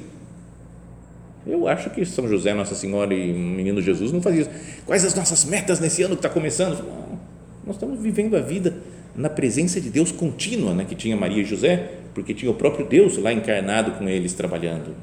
Eu 1.47 1.67
acho 1.67 1.89
que 1.89 2.05
São 2.05 2.27
José, 2.27 2.53
Nossa 2.53 2.75
Senhora 2.75 3.13
e 3.13 3.33
Menino 3.33 3.81
Jesus 3.81 4.11
não 4.11 4.21
faziam 4.21 4.41
isso. 4.41 4.51
Quais 4.85 5.05
as 5.05 5.15
nossas 5.15 5.45
metas 5.45 5.79
nesse 5.79 6.03
ano 6.03 6.15
que 6.15 6.19
está 6.19 6.29
começando? 6.29 6.83
Não, 6.83 7.19
nós 7.65 7.75
estamos 7.75 7.99
vivendo 7.99 8.35
a 8.35 8.41
vida 8.41 8.77
na 9.15 9.29
presença 9.29 9.79
de 9.81 9.89
Deus 9.89 10.11
contínua, 10.11 10.73
né, 10.73 10.85
que 10.87 10.95
tinha 10.95 11.15
Maria 11.15 11.41
e 11.41 11.45
José, 11.45 11.91
porque 12.13 12.33
tinha 12.33 12.51
o 12.51 12.55
próprio 12.55 12.85
Deus 12.85 13.17
lá 13.17 13.33
encarnado 13.33 13.91
com 13.91 14.07
eles 14.07 14.33
trabalhando. 14.33 14.95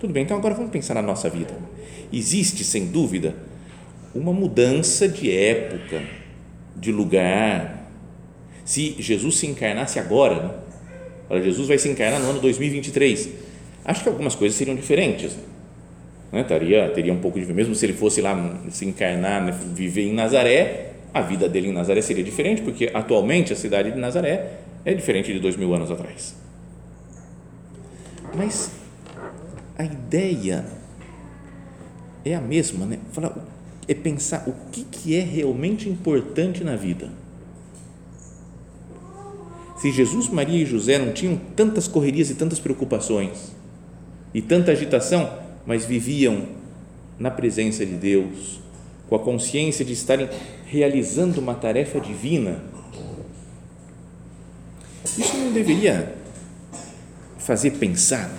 Tudo 0.00 0.12
bem, 0.12 0.24
então 0.24 0.36
agora 0.36 0.54
vamos 0.54 0.70
pensar 0.70 0.94
na 0.94 1.02
nossa 1.02 1.28
vida. 1.30 1.54
Existe, 2.12 2.64
sem 2.64 2.86
dúvida, 2.86 3.34
uma 4.14 4.32
mudança 4.32 5.08
de 5.08 5.30
época, 5.30 6.02
de 6.76 6.90
lugar. 6.90 7.88
Se 8.64 8.96
Jesus 8.98 9.36
se 9.36 9.46
encarnasse 9.46 9.98
agora, 9.98 10.42
né? 11.30 11.42
Jesus 11.42 11.68
vai 11.68 11.78
se 11.78 11.88
encarnar 11.88 12.20
no 12.20 12.30
ano 12.30 12.40
2023 12.40 13.51
acho 13.84 14.02
que 14.02 14.08
algumas 14.08 14.34
coisas 14.34 14.56
seriam 14.56 14.76
diferentes. 14.76 15.36
Né? 16.30 16.42
Teria, 16.44 16.88
teria 16.90 17.12
um 17.12 17.20
pouco 17.20 17.38
de 17.38 17.52
mesmo 17.52 17.74
se 17.74 17.84
ele 17.84 17.92
fosse 17.92 18.20
lá 18.20 18.58
se 18.70 18.86
encarnar, 18.86 19.44
né? 19.44 19.58
viver 19.74 20.02
em 20.02 20.14
Nazaré, 20.14 20.92
a 21.12 21.20
vida 21.20 21.48
dele 21.48 21.68
em 21.68 21.72
Nazaré 21.72 22.00
seria 22.00 22.24
diferente, 22.24 22.62
porque 22.62 22.90
atualmente 22.94 23.52
a 23.52 23.56
cidade 23.56 23.90
de 23.90 23.98
Nazaré 23.98 24.60
é 24.84 24.94
diferente 24.94 25.32
de 25.32 25.38
dois 25.38 25.56
mil 25.56 25.74
anos 25.74 25.90
atrás. 25.90 26.34
Mas 28.34 28.70
a 29.76 29.84
ideia 29.84 30.64
é 32.24 32.34
a 32.34 32.40
mesma, 32.40 32.86
né? 32.86 32.98
Falar, 33.12 33.36
é 33.86 33.94
pensar 33.94 34.44
o 34.46 34.54
que, 34.70 34.84
que 34.84 35.16
é 35.16 35.20
realmente 35.20 35.88
importante 35.88 36.64
na 36.64 36.76
vida. 36.76 37.10
Se 39.76 39.90
Jesus, 39.90 40.28
Maria 40.28 40.62
e 40.62 40.64
José 40.64 40.96
não 40.98 41.12
tinham 41.12 41.38
tantas 41.56 41.88
correrias 41.88 42.30
e 42.30 42.36
tantas 42.36 42.60
preocupações, 42.60 43.52
e 44.34 44.40
tanta 44.40 44.72
agitação, 44.72 45.38
mas 45.66 45.84
viviam 45.84 46.46
na 47.18 47.30
presença 47.30 47.84
de 47.84 47.94
Deus, 47.94 48.60
com 49.08 49.14
a 49.14 49.18
consciência 49.18 49.84
de 49.84 49.92
estarem 49.92 50.28
realizando 50.66 51.40
uma 51.40 51.54
tarefa 51.54 52.00
divina. 52.00 52.62
Isso 55.04 55.36
não 55.36 55.52
deveria 55.52 56.14
fazer 57.38 57.72
pensar? 57.72 58.30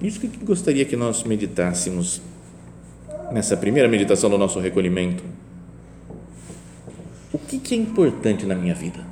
Isso 0.00 0.20
que 0.20 0.28
gostaria 0.44 0.84
que 0.84 0.96
nós 0.96 1.24
meditássemos 1.24 2.20
nessa 3.32 3.56
primeira 3.56 3.88
meditação 3.88 4.30
do 4.30 4.38
nosso 4.38 4.60
recolhimento. 4.60 5.22
O 7.32 7.38
que, 7.38 7.58
que 7.58 7.74
é 7.74 7.78
importante 7.78 8.46
na 8.46 8.54
minha 8.54 8.74
vida? 8.74 9.04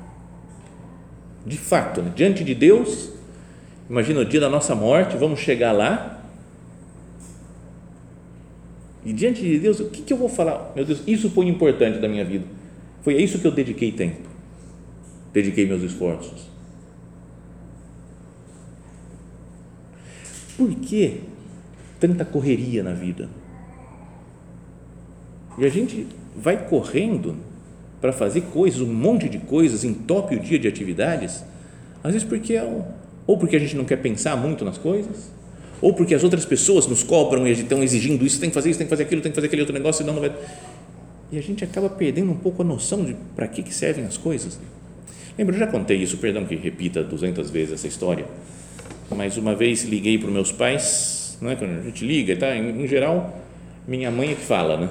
De 1.45 1.57
fato, 1.57 2.01
né? 2.01 2.11
diante 2.15 2.43
de 2.43 2.55
Deus 2.55 3.14
Imagina 3.89 4.21
o 4.21 4.25
dia 4.25 4.39
da 4.39 4.49
nossa 4.49 4.73
morte, 4.73 5.15
vamos 5.15 5.39
chegar 5.39 5.71
lá. 5.71 6.21
E 9.05 9.13
diante 9.13 9.41
de 9.41 9.59
Deus, 9.59 9.79
o 9.79 9.89
que, 9.89 10.01
que 10.01 10.11
eu 10.11 10.17
vou 10.17 10.27
falar? 10.27 10.71
Meu 10.75 10.83
Deus, 10.83 11.03
isso 11.05 11.29
foi 11.29 11.47
importante 11.47 11.99
da 11.99 12.07
minha 12.07 12.25
vida. 12.25 12.45
Foi 13.03 13.15
a 13.15 13.19
isso 13.19 13.37
que 13.37 13.45
eu 13.45 13.51
dediquei 13.51 13.91
tempo. 13.91 14.27
Dediquei 15.31 15.67
meus 15.67 15.83
esforços. 15.83 16.49
Por 20.57 20.73
que 20.73 21.21
tanta 21.99 22.25
correria 22.25 22.81
na 22.81 22.93
vida? 22.93 23.29
E 25.57 25.65
a 25.65 25.69
gente 25.69 26.07
vai 26.35 26.67
correndo 26.67 27.37
para 28.01 28.11
fazer 28.11 28.41
coisas, 28.41 28.81
um 28.81 28.91
monte 28.91 29.29
de 29.29 29.37
coisas, 29.37 29.83
entope 29.83 30.35
o 30.35 30.39
dia 30.39 30.57
de 30.57 30.67
atividades, 30.67 31.43
às 32.03 32.13
vezes 32.13 32.27
porque 32.27 32.53
é 32.53 32.63
um, 32.63 32.83
ou 33.27 33.37
porque 33.37 33.55
a 33.55 33.59
gente 33.59 33.75
não 33.75 33.85
quer 33.85 33.97
pensar 33.97 34.35
muito 34.35 34.63
nas 34.63 34.77
coisas, 34.77 35.31
ou 35.81 35.93
porque 35.93 36.15
as 36.15 36.23
outras 36.23 36.45
pessoas 36.45 36.87
nos 36.87 37.03
cobram 37.03 37.47
e 37.47 37.51
estão 37.51 37.83
exigindo 37.83 38.25
isso, 38.25 38.39
tem 38.39 38.49
que 38.49 38.53
fazer 38.53 38.69
isso, 38.69 38.79
tem 38.79 38.87
que 38.87 38.89
fazer 38.89 39.03
aquilo, 39.03 39.21
tem 39.21 39.31
que 39.31 39.35
fazer 39.35 39.47
aquele 39.47 39.61
outro 39.61 39.73
negócio, 39.73 40.03
senão 40.03 40.13
não 40.13 40.21
vai. 40.21 40.31
E 41.31 41.37
a 41.37 41.41
gente 41.41 41.63
acaba 41.63 41.89
perdendo 41.89 42.31
um 42.31 42.37
pouco 42.37 42.61
a 42.61 42.65
noção 42.65 43.03
de 43.03 43.15
para 43.35 43.47
que, 43.47 43.63
que 43.63 43.73
servem 43.73 44.05
as 44.05 44.17
coisas. 44.17 44.59
Lembra, 45.37 45.55
eu 45.55 45.59
já 45.59 45.67
contei 45.67 45.97
isso, 45.97 46.17
perdão 46.17 46.45
que 46.45 46.55
repita 46.55 47.03
200 47.03 47.49
vezes 47.49 47.73
essa 47.73 47.87
história, 47.87 48.25
mas 49.11 49.37
uma 49.37 49.53
vez 49.53 49.83
liguei 49.83 50.17
para 50.17 50.27
os 50.27 50.33
meus 50.33 50.51
pais, 50.51 51.37
não 51.41 51.51
é 51.51 51.55
quando 51.55 51.79
a 51.79 51.81
gente 51.81 52.05
liga, 52.05 52.37
tá? 52.37 52.55
Em, 52.55 52.83
em 52.83 52.87
geral, 52.87 53.37
minha 53.87 54.09
mãe 54.09 54.31
é 54.31 54.35
que 54.35 54.41
fala, 54.41 54.77
né? 54.77 54.89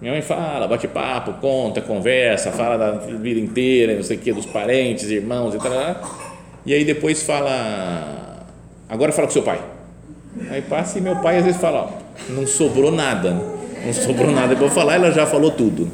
Minha 0.00 0.14
mãe 0.14 0.22
fala, 0.22 0.66
bate 0.66 0.88
papo, 0.88 1.34
conta, 1.34 1.80
conversa, 1.80 2.50
fala 2.50 2.76
da 2.76 2.92
vida 3.16 3.38
inteira, 3.38 3.94
não 3.94 4.02
sei 4.02 4.16
o 4.16 4.20
que, 4.20 4.32
dos 4.32 4.46
parentes, 4.46 5.10
irmãos 5.10 5.54
e 5.54 5.58
tal 5.58 6.21
e 6.64 6.72
aí 6.72 6.84
depois 6.84 7.22
fala, 7.22 8.46
agora 8.88 9.12
fala 9.12 9.26
com 9.26 9.32
seu 9.32 9.42
pai. 9.42 9.60
Aí 10.50 10.62
passa 10.62 10.98
e 10.98 11.00
meu 11.00 11.16
pai 11.16 11.38
às 11.38 11.44
vezes 11.44 11.60
fala, 11.60 11.90
ó, 11.90 12.32
não 12.32 12.46
sobrou 12.46 12.90
nada, 12.90 13.30
não 13.84 13.92
sobrou 13.92 14.30
nada 14.30 14.54
para 14.56 14.70
falar, 14.70 14.94
ela 14.94 15.10
já 15.10 15.26
falou 15.26 15.50
tudo. 15.50 15.90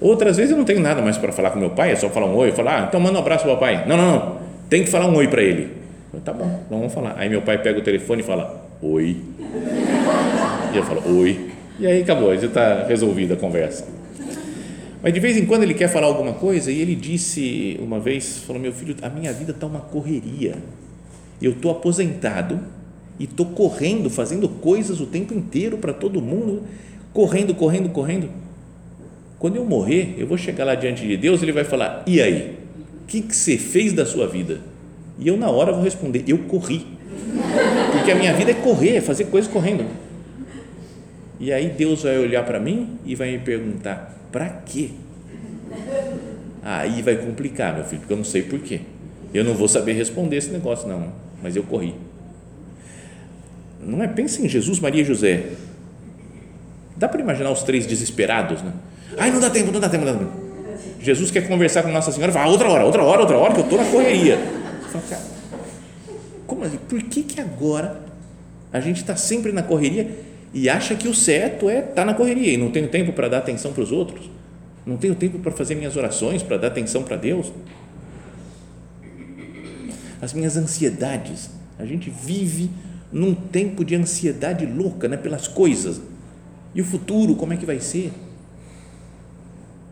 Outras 0.00 0.36
vezes 0.36 0.50
eu 0.50 0.58
não 0.58 0.64
tenho 0.64 0.80
nada 0.80 1.00
mais 1.00 1.16
para 1.16 1.32
falar 1.32 1.50
com 1.50 1.58
meu 1.58 1.70
pai, 1.70 1.92
é 1.92 1.96
só 1.96 2.10
falar 2.10 2.26
um 2.26 2.36
oi, 2.36 2.50
falar, 2.50 2.82
ah, 2.82 2.86
então 2.88 3.00
manda 3.00 3.18
um 3.18 3.22
abraço 3.22 3.44
para 3.44 3.52
o 3.52 3.56
papai. 3.56 3.84
Não, 3.86 3.96
não, 3.96 4.12
não, 4.12 4.38
tem 4.68 4.82
que 4.82 4.90
falar 4.90 5.06
um 5.06 5.14
oi 5.14 5.28
para 5.28 5.42
ele. 5.42 5.82
Tá 6.24 6.32
bom, 6.32 6.60
então 6.66 6.78
vamos 6.78 6.92
falar. 6.92 7.14
Aí 7.16 7.28
meu 7.28 7.40
pai 7.40 7.58
pega 7.58 7.78
o 7.78 7.82
telefone 7.82 8.20
e 8.20 8.24
fala, 8.24 8.66
oi. 8.82 9.16
E 10.72 10.76
eu 10.76 10.82
falo, 10.82 11.02
oi. 11.20 11.52
E 11.78 11.86
aí 11.86 12.02
acabou, 12.02 12.36
já 12.36 12.46
está 12.46 12.84
resolvida 12.86 13.34
a 13.34 13.36
conversa. 13.36 13.86
Mas 15.02 15.12
de 15.12 15.18
vez 15.18 15.36
em 15.36 15.44
quando 15.44 15.64
ele 15.64 15.74
quer 15.74 15.88
falar 15.88 16.06
alguma 16.06 16.34
coisa 16.34 16.70
e 16.70 16.80
ele 16.80 16.94
disse 16.94 17.76
uma 17.82 17.98
vez, 17.98 18.38
falou, 18.46 18.62
meu 18.62 18.72
filho, 18.72 18.94
a 19.02 19.08
minha 19.08 19.32
vida 19.32 19.50
está 19.50 19.66
uma 19.66 19.80
correria. 19.80 20.56
Eu 21.40 21.52
estou 21.52 21.72
aposentado 21.72 22.60
e 23.18 23.24
estou 23.24 23.46
correndo, 23.46 24.08
fazendo 24.08 24.48
coisas 24.48 25.00
o 25.00 25.06
tempo 25.06 25.34
inteiro 25.34 25.76
para 25.78 25.92
todo 25.92 26.22
mundo, 26.22 26.62
correndo, 27.12 27.52
correndo, 27.54 27.88
correndo. 27.88 28.30
Quando 29.40 29.56
eu 29.56 29.64
morrer, 29.64 30.14
eu 30.18 30.26
vou 30.26 30.38
chegar 30.38 30.64
lá 30.64 30.76
diante 30.76 31.04
de 31.04 31.16
Deus, 31.16 31.42
ele 31.42 31.50
vai 31.50 31.64
falar, 31.64 32.04
e 32.06 32.22
aí? 32.22 32.58
O 33.02 33.06
que, 33.08 33.20
que 33.22 33.34
você 33.34 33.58
fez 33.58 33.92
da 33.92 34.06
sua 34.06 34.28
vida? 34.28 34.60
E 35.18 35.26
eu 35.26 35.36
na 35.36 35.50
hora 35.50 35.72
vou 35.72 35.82
responder, 35.82 36.22
eu 36.28 36.38
corri. 36.38 36.86
Porque 37.90 38.12
a 38.12 38.14
minha 38.14 38.32
vida 38.34 38.52
é 38.52 38.54
correr, 38.54 38.96
é 38.96 39.00
fazer 39.00 39.24
coisas 39.24 39.50
correndo. 39.50 39.84
E 41.40 41.52
aí 41.52 41.70
Deus 41.70 42.04
vai 42.04 42.16
olhar 42.18 42.44
para 42.44 42.60
mim 42.60 42.98
e 43.04 43.16
vai 43.16 43.32
me 43.32 43.38
perguntar: 43.40 44.16
para 44.32 44.48
quê? 44.48 44.90
Aí 46.62 47.02
vai 47.02 47.16
complicar, 47.16 47.74
meu 47.74 47.84
filho, 47.84 48.00
porque 48.00 48.12
eu 48.12 48.16
não 48.16 48.24
sei 48.24 48.42
por 48.42 48.58
quê. 48.60 48.80
Eu 49.32 49.44
não 49.44 49.54
vou 49.54 49.68
saber 49.68 49.92
responder 49.92 50.36
esse 50.36 50.50
negócio, 50.50 50.88
não, 50.88 51.12
mas 51.42 51.54
eu 51.54 51.62
corri. 51.62 51.94
Não 53.80 54.02
é? 54.02 54.08
Pensa 54.08 54.40
em 54.42 54.48
Jesus, 54.48 54.80
Maria 54.80 55.02
e 55.02 55.04
José. 55.04 55.50
Dá 56.96 57.08
para 57.08 57.20
imaginar 57.20 57.50
os 57.50 57.62
três 57.62 57.86
desesperados, 57.86 58.62
né? 58.62 58.72
Ai, 59.18 59.30
não 59.30 59.40
dá 59.40 59.50
tempo, 59.50 59.72
não 59.72 59.80
dá 59.80 59.88
tempo, 59.88 60.04
não 60.04 60.12
dá 60.12 60.18
tempo. 60.18 60.32
Jesus 61.00 61.30
quer 61.30 61.48
conversar 61.48 61.82
com 61.82 61.90
Nossa 61.90 62.12
Senhora, 62.12 62.32
fala, 62.32 62.46
ah, 62.46 62.48
outra 62.48 62.68
hora, 62.68 62.84
outra 62.84 63.02
hora, 63.02 63.20
outra 63.20 63.36
hora, 63.36 63.54
que 63.54 63.60
eu 63.60 63.64
estou 63.64 63.78
na 63.78 63.84
correria. 63.84 64.38
Como 66.46 66.64
assim? 66.64 66.78
Por 66.88 67.02
que, 67.02 67.22
que 67.22 67.40
agora 67.40 68.00
a 68.72 68.78
gente 68.78 69.00
está 69.00 69.16
sempre 69.16 69.50
na 69.52 69.62
correria 69.62 70.10
e 70.54 70.68
acha 70.68 70.94
que 70.94 71.08
o 71.08 71.14
certo 71.14 71.68
é 71.70 71.78
estar 71.78 71.92
tá 71.92 72.04
na 72.04 72.14
correria 72.14 72.52
e 72.52 72.56
não 72.56 72.70
tenho 72.70 72.88
tempo 72.88 73.12
para 73.12 73.28
dar 73.28 73.38
atenção 73.38 73.72
para 73.72 73.82
os 73.82 73.90
outros, 73.90 74.28
não 74.84 74.96
tenho 74.96 75.14
tempo 75.14 75.38
para 75.38 75.52
fazer 75.52 75.74
minhas 75.74 75.96
orações, 75.96 76.42
para 76.42 76.56
dar 76.56 76.68
atenção 76.68 77.02
para 77.02 77.16
Deus. 77.16 77.52
As 80.20 80.32
minhas 80.32 80.56
ansiedades, 80.56 81.50
a 81.78 81.86
gente 81.86 82.10
vive 82.10 82.70
num 83.10 83.34
tempo 83.34 83.84
de 83.84 83.94
ansiedade 83.94 84.66
louca 84.66 85.08
né, 85.08 85.16
pelas 85.16 85.48
coisas. 85.48 86.00
E 86.74 86.80
o 86.80 86.84
futuro, 86.84 87.34
como 87.34 87.52
é 87.52 87.56
que 87.56 87.66
vai 87.66 87.80
ser? 87.80 88.12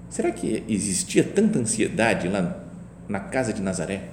Será 0.08 0.30
que 0.32 0.64
existia 0.68 1.22
tanta 1.22 1.58
ansiedade 1.58 2.28
lá 2.28 2.64
na 3.08 3.20
casa 3.20 3.52
de 3.52 3.62
Nazaré? 3.62 4.08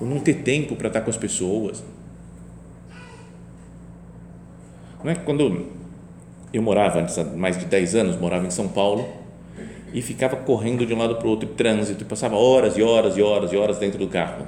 Ou 0.00 0.06
não 0.06 0.18
ter 0.18 0.42
tempo 0.42 0.74
para 0.74 0.88
estar 0.88 1.02
com 1.02 1.10
as 1.10 1.16
pessoas? 1.16 1.84
É 5.04 5.14
quando 5.16 5.66
eu 6.52 6.62
morava 6.62 7.00
antes, 7.00 7.18
há 7.18 7.24
mais 7.24 7.58
de 7.58 7.64
10 7.64 7.94
anos, 7.96 8.20
morava 8.20 8.46
em 8.46 8.50
São 8.50 8.68
Paulo 8.68 9.08
e 9.92 10.00
ficava 10.00 10.36
correndo 10.36 10.86
de 10.86 10.94
um 10.94 10.98
lado 10.98 11.16
para 11.16 11.26
o 11.26 11.30
outro, 11.30 11.48
em 11.48 11.54
trânsito, 11.54 12.02
e 12.02 12.06
passava 12.06 12.36
horas 12.36 12.76
e 12.76 12.82
horas 12.82 13.16
e 13.16 13.22
horas 13.22 13.52
e 13.52 13.56
horas 13.56 13.78
dentro 13.78 13.98
do 13.98 14.06
carro. 14.06 14.46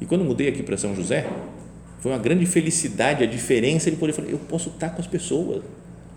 E 0.00 0.06
quando 0.06 0.24
mudei 0.24 0.48
aqui 0.48 0.62
para 0.62 0.76
São 0.76 0.94
José, 0.94 1.26
foi 2.00 2.10
uma 2.10 2.18
grande 2.18 2.44
felicidade 2.46 3.22
a 3.22 3.26
diferença 3.26 3.90
de 3.90 3.96
poder 3.96 4.12
falar, 4.12 4.28
eu 4.28 4.38
posso 4.38 4.70
estar 4.70 4.90
com 4.90 5.00
as 5.00 5.06
pessoas, 5.06 5.62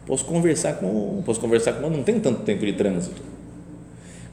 posso 0.05 0.25
conversar 0.25 0.73
com, 0.73 1.21
posso 1.25 1.39
conversar 1.39 1.73
com, 1.73 1.89
não 1.89 2.03
tem 2.03 2.19
tanto 2.19 2.41
tempo 2.41 2.65
de 2.65 2.73
trânsito. 2.73 3.21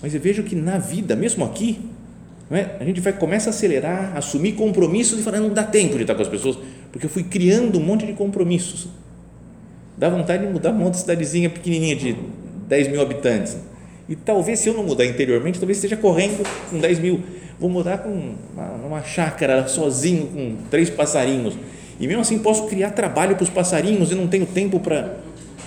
Mas 0.02 0.14
eu 0.14 0.21
vejo 0.21 0.43
que 0.43 0.57
na 0.57 0.78
vida, 0.78 1.14
mesmo 1.14 1.45
aqui, 1.45 1.81
é? 2.50 2.76
a 2.81 2.85
gente 2.85 3.00
vai 3.00 3.12
começa 3.12 3.50
a 3.50 3.50
acelerar, 3.50 4.16
assumir 4.16 4.52
compromissos 4.52 5.21
e 5.21 5.23
falar, 5.23 5.40
não 5.40 5.50
dá 5.50 5.62
tempo 5.62 5.97
de 5.97 6.02
estar 6.02 6.14
com 6.14 6.23
as 6.23 6.28
pessoas, 6.28 6.59
porque 6.90 7.07
eu 7.07 7.11
fui 7.11 7.25
criando 7.25 7.78
um 7.78 7.83
monte 7.83 8.07
de 8.07 8.12
compromissos 8.12 8.88
Dá 9.96 10.10
vontade 10.10 10.46
de 10.46 10.52
mudar 10.52 10.70
um 10.70 10.74
monte 10.74 10.94
de 10.94 11.00
cidadezinha 11.00 11.48
pequenininha 11.48 11.96
de 11.96 12.16
10 12.68 12.88
mil 12.88 13.00
habitantes. 13.00 13.56
E 14.09 14.14
talvez, 14.14 14.61
se 14.61 14.68
eu 14.68 14.74
não 14.74 14.85
mudar 14.85 15.04
interiormente, 15.04 15.59
talvez 15.59 15.78
esteja 15.78 15.96
correndo 15.96 16.46
com 16.70 16.78
10 16.78 16.98
mil. 16.98 17.22
Vou 17.59 17.70
mudar 17.70 17.98
com 17.98 18.35
uma, 18.54 18.68
uma 18.87 19.02
chácara 19.02 19.66
sozinho, 19.66 20.26
com 20.26 20.56
três 20.70 20.90
passarinhos. 20.90 21.54
E 21.98 22.06
mesmo 22.06 22.20
assim 22.20 22.38
posso 22.38 22.66
criar 22.66 22.90
trabalho 22.90 23.35
para 23.35 23.44
os 23.44 23.50
passarinhos 23.50 24.12
e 24.12 24.14
não 24.14 24.26
tenho 24.26 24.46
tempo 24.46 24.78
para. 24.78 25.16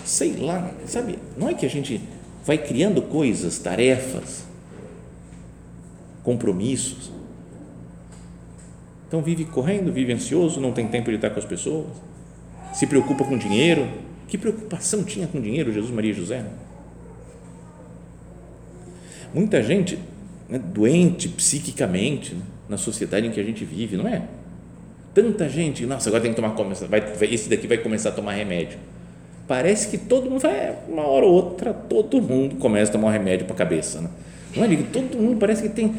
Sei 0.05 0.35
lá, 0.37 0.71
sabe? 0.85 1.19
Não 1.37 1.49
é 1.49 1.53
que 1.53 1.65
a 1.65 1.69
gente 1.69 1.99
vai 2.45 2.57
criando 2.57 3.01
coisas, 3.01 3.59
tarefas, 3.59 4.43
compromissos. 6.23 7.11
Então 9.07 9.21
vive 9.21 9.45
correndo, 9.45 9.91
vive 9.91 10.13
ansioso, 10.13 10.59
não 10.59 10.71
tem 10.71 10.87
tempo 10.87 11.09
de 11.09 11.15
estar 11.15 11.31
com 11.31 11.39
as 11.39 11.45
pessoas, 11.45 11.87
se 12.73 12.85
preocupa 12.85 13.23
com 13.23 13.37
dinheiro, 13.37 13.87
que 14.29 14.37
preocupação 14.37 15.03
tinha 15.03 15.27
com 15.27 15.41
dinheiro 15.41 15.73
Jesus, 15.73 15.91
Maria 15.91 16.11
e 16.11 16.13
José? 16.13 16.45
Muita 19.33 19.61
gente 19.61 19.99
né, 20.47 20.59
doente 20.59 21.27
psiquicamente 21.29 22.33
né, 22.33 22.41
na 22.67 22.77
sociedade 22.77 23.27
em 23.27 23.31
que 23.31 23.39
a 23.39 23.43
gente 23.43 23.65
vive, 23.65 23.97
não 23.97 24.07
é? 24.07 24.23
Tanta 25.13 25.49
gente, 25.49 25.85
nossa, 25.85 26.09
agora 26.09 26.21
tem 26.21 26.33
que 26.33 26.41
tomar, 26.41 26.55
vai, 26.87 27.03
esse 27.31 27.49
daqui 27.49 27.67
vai 27.67 27.77
começar 27.77 28.09
a 28.09 28.11
tomar 28.11 28.33
remédio. 28.33 28.77
Parece 29.47 29.89
que 29.89 29.97
todo 29.97 30.29
mundo 30.29 30.41
vai, 30.41 30.75
uma 30.87 31.07
hora 31.07 31.25
ou 31.25 31.33
outra, 31.33 31.73
todo 31.73 32.21
mundo 32.21 32.55
começa 32.57 32.91
a 32.91 32.93
tomar 32.93 33.07
um 33.07 33.11
remédio 33.11 33.45
para 33.45 33.55
a 33.55 33.57
cabeça. 33.57 34.01
Né? 34.01 34.09
Não 34.55 34.63
é? 34.63 34.67
Todo 34.93 35.17
mundo 35.17 35.37
parece 35.39 35.63
que 35.63 35.69
tem, 35.69 35.95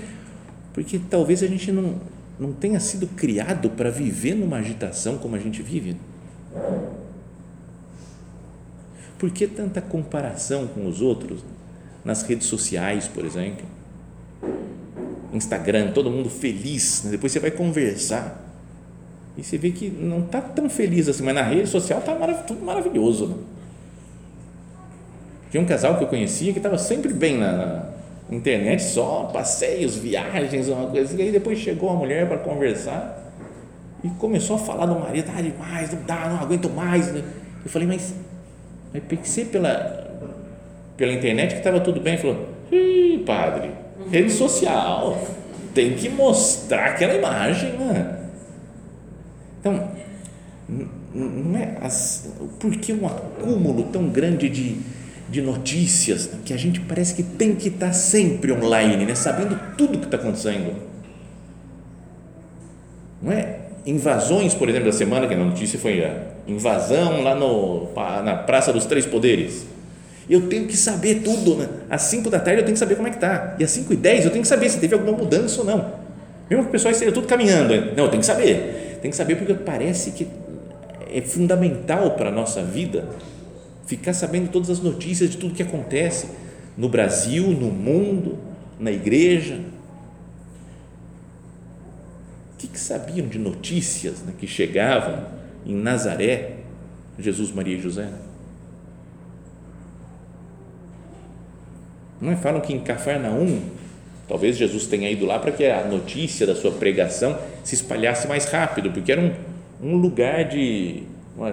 porque 0.72 1.00
talvez 1.10 1.42
a 1.42 1.48
gente 1.48 1.72
não, 1.72 1.96
não 2.38 2.52
tenha 2.52 2.78
sido 2.78 3.08
criado 3.08 3.70
para 3.70 3.90
viver 3.90 4.34
numa 4.34 4.58
agitação 4.58 5.18
como 5.18 5.34
a 5.34 5.38
gente 5.38 5.62
vive. 5.62 5.96
Por 9.20 9.30
que 9.30 9.46
tanta 9.46 9.82
comparação 9.82 10.66
com 10.66 10.86
os 10.86 11.02
outros? 11.02 11.44
Nas 12.02 12.22
redes 12.22 12.46
sociais, 12.46 13.06
por 13.06 13.22
exemplo. 13.26 13.66
Instagram, 15.30 15.92
todo 15.92 16.10
mundo 16.10 16.30
feliz. 16.30 17.02
Né? 17.04 17.10
Depois 17.10 17.30
você 17.30 17.38
vai 17.38 17.50
conversar 17.50 18.50
e 19.36 19.44
você 19.44 19.58
vê 19.58 19.72
que 19.72 19.90
não 19.90 20.20
está 20.20 20.40
tão 20.40 20.70
feliz 20.70 21.06
assim, 21.06 21.22
mas 21.22 21.34
na 21.34 21.42
rede 21.42 21.68
social 21.68 21.98
está 21.98 22.14
marav 22.14 22.46
tudo 22.46 22.64
maravilhoso. 22.64 23.26
Né? 23.26 23.34
Tinha 25.50 25.62
um 25.62 25.66
casal 25.66 25.98
que 25.98 26.04
eu 26.04 26.08
conhecia 26.08 26.52
que 26.52 26.58
estava 26.58 26.78
sempre 26.78 27.12
bem 27.12 27.36
na, 27.36 27.52
na, 27.52 28.36
internet, 28.36 28.82
só 28.82 29.24
passeios, 29.24 29.96
viagens, 29.96 30.66
uma 30.68 30.86
coisa 30.86 31.06
assim. 31.06 31.22
E 31.22 31.26
aí 31.26 31.32
depois 31.32 31.58
chegou 31.58 31.90
a 31.90 31.94
mulher 31.94 32.26
para 32.26 32.38
conversar 32.38 33.30
e 34.02 34.08
começou 34.08 34.56
a 34.56 34.58
falar 34.58 34.86
do 34.86 34.98
marido, 34.98 35.30
ah, 35.36 35.42
demais, 35.42 35.92
não 35.92 36.02
dá, 36.04 36.26
não 36.26 36.40
aguento 36.40 36.70
mais. 36.70 37.12
Né? 37.12 37.22
Eu 37.62 37.70
falei, 37.70 37.86
mas 37.86 38.14
Aí 38.92 39.00
pensei 39.00 39.44
pela, 39.44 40.08
pela 40.96 41.12
internet 41.12 41.52
que 41.52 41.58
estava 41.58 41.80
tudo 41.80 42.00
bem. 42.00 42.18
Falou: 42.18 42.48
Ih, 42.70 43.22
padre, 43.24 43.70
rede 44.10 44.30
social, 44.32 45.20
tem 45.74 45.94
que 45.94 46.08
mostrar 46.08 46.86
aquela 46.86 47.14
imagem. 47.14 47.72
Né? 47.72 48.18
Então, 49.60 49.88
não 51.14 51.58
é 51.58 51.76
as, 51.82 52.32
por 52.58 52.72
que 52.72 52.92
um 52.92 53.06
acúmulo 53.06 53.84
tão 53.84 54.08
grande 54.08 54.48
de, 54.48 54.76
de 55.28 55.42
notícias 55.42 56.30
né? 56.32 56.38
que 56.44 56.52
a 56.52 56.56
gente 56.56 56.80
parece 56.80 57.14
que 57.14 57.22
tem 57.22 57.54
que 57.54 57.68
estar 57.68 57.92
sempre 57.92 58.52
online, 58.52 59.04
né? 59.04 59.14
sabendo 59.14 59.58
tudo 59.76 59.98
que 59.98 60.04
está 60.04 60.16
acontecendo? 60.16 60.74
Não 63.22 63.32
é? 63.32 63.59
Invasões, 63.86 64.54
por 64.54 64.68
exemplo, 64.68 64.86
da 64.86 64.92
semana, 64.92 65.26
que 65.26 65.34
a 65.34 65.36
notícia 65.38 65.78
foi 65.78 66.04
a 66.04 66.14
invasão 66.46 67.22
lá 67.22 67.34
no, 67.34 67.88
na 68.24 68.36
Praça 68.36 68.72
dos 68.72 68.84
Três 68.84 69.06
Poderes. 69.06 69.66
Eu 70.28 70.48
tenho 70.48 70.66
que 70.66 70.76
saber 70.76 71.22
tudo, 71.24 71.56
né? 71.56 71.68
Às 71.88 72.02
5 72.02 72.30
da 72.30 72.38
tarde 72.38 72.60
eu 72.60 72.64
tenho 72.64 72.74
que 72.74 72.78
saber 72.78 72.94
como 72.94 73.08
é 73.08 73.10
que 73.10 73.16
está. 73.16 73.56
E 73.58 73.64
às 73.64 73.70
5 73.70 73.92
e 73.92 73.96
10 73.96 74.26
eu 74.26 74.30
tenho 74.30 74.42
que 74.42 74.48
saber 74.48 74.68
se 74.68 74.78
teve 74.78 74.94
alguma 74.94 75.16
mudança 75.16 75.60
ou 75.60 75.66
não. 75.66 75.92
Mesmo 76.48 76.64
que 76.64 76.68
o 76.68 76.72
pessoal 76.72 76.92
esteja 76.92 77.10
tudo 77.10 77.26
caminhando. 77.26 77.74
Não, 77.96 78.04
eu 78.04 78.08
tenho 78.10 78.20
que 78.20 78.26
saber. 78.26 78.98
Tem 79.02 79.10
que 79.10 79.16
saber 79.16 79.36
porque 79.36 79.54
parece 79.54 80.12
que 80.12 80.28
é 81.12 81.20
fundamental 81.20 82.12
para 82.12 82.28
a 82.28 82.32
nossa 82.32 82.62
vida 82.62 83.08
ficar 83.86 84.12
sabendo 84.12 84.50
todas 84.50 84.70
as 84.70 84.78
notícias 84.78 85.30
de 85.30 85.36
tudo 85.36 85.54
que 85.54 85.62
acontece 85.62 86.28
no 86.76 86.88
Brasil, 86.88 87.48
no 87.48 87.66
mundo, 87.66 88.38
na 88.78 88.92
igreja. 88.92 89.58
Que, 92.60 92.68
que 92.68 92.78
sabiam 92.78 93.26
de 93.26 93.38
notícias 93.38 94.20
né, 94.20 94.34
que 94.38 94.46
chegavam 94.46 95.24
em 95.64 95.74
Nazaré, 95.74 96.56
Jesus, 97.18 97.50
Maria 97.50 97.78
e 97.78 97.80
José? 97.80 98.06
Não 102.20 102.32
é? 102.32 102.36
Falam 102.36 102.60
que 102.60 102.74
em 102.74 102.80
Cafarnaum, 102.80 103.62
talvez 104.28 104.58
Jesus 104.58 104.86
tenha 104.86 105.10
ido 105.10 105.24
lá 105.24 105.38
para 105.38 105.52
que 105.52 105.64
a 105.64 105.84
notícia 105.84 106.46
da 106.46 106.54
sua 106.54 106.72
pregação 106.72 107.38
se 107.64 107.74
espalhasse 107.74 108.28
mais 108.28 108.44
rápido, 108.44 108.90
porque 108.90 109.10
era 109.10 109.22
um, 109.22 109.32
um 109.82 109.96
lugar 109.96 110.44
de, 110.44 111.04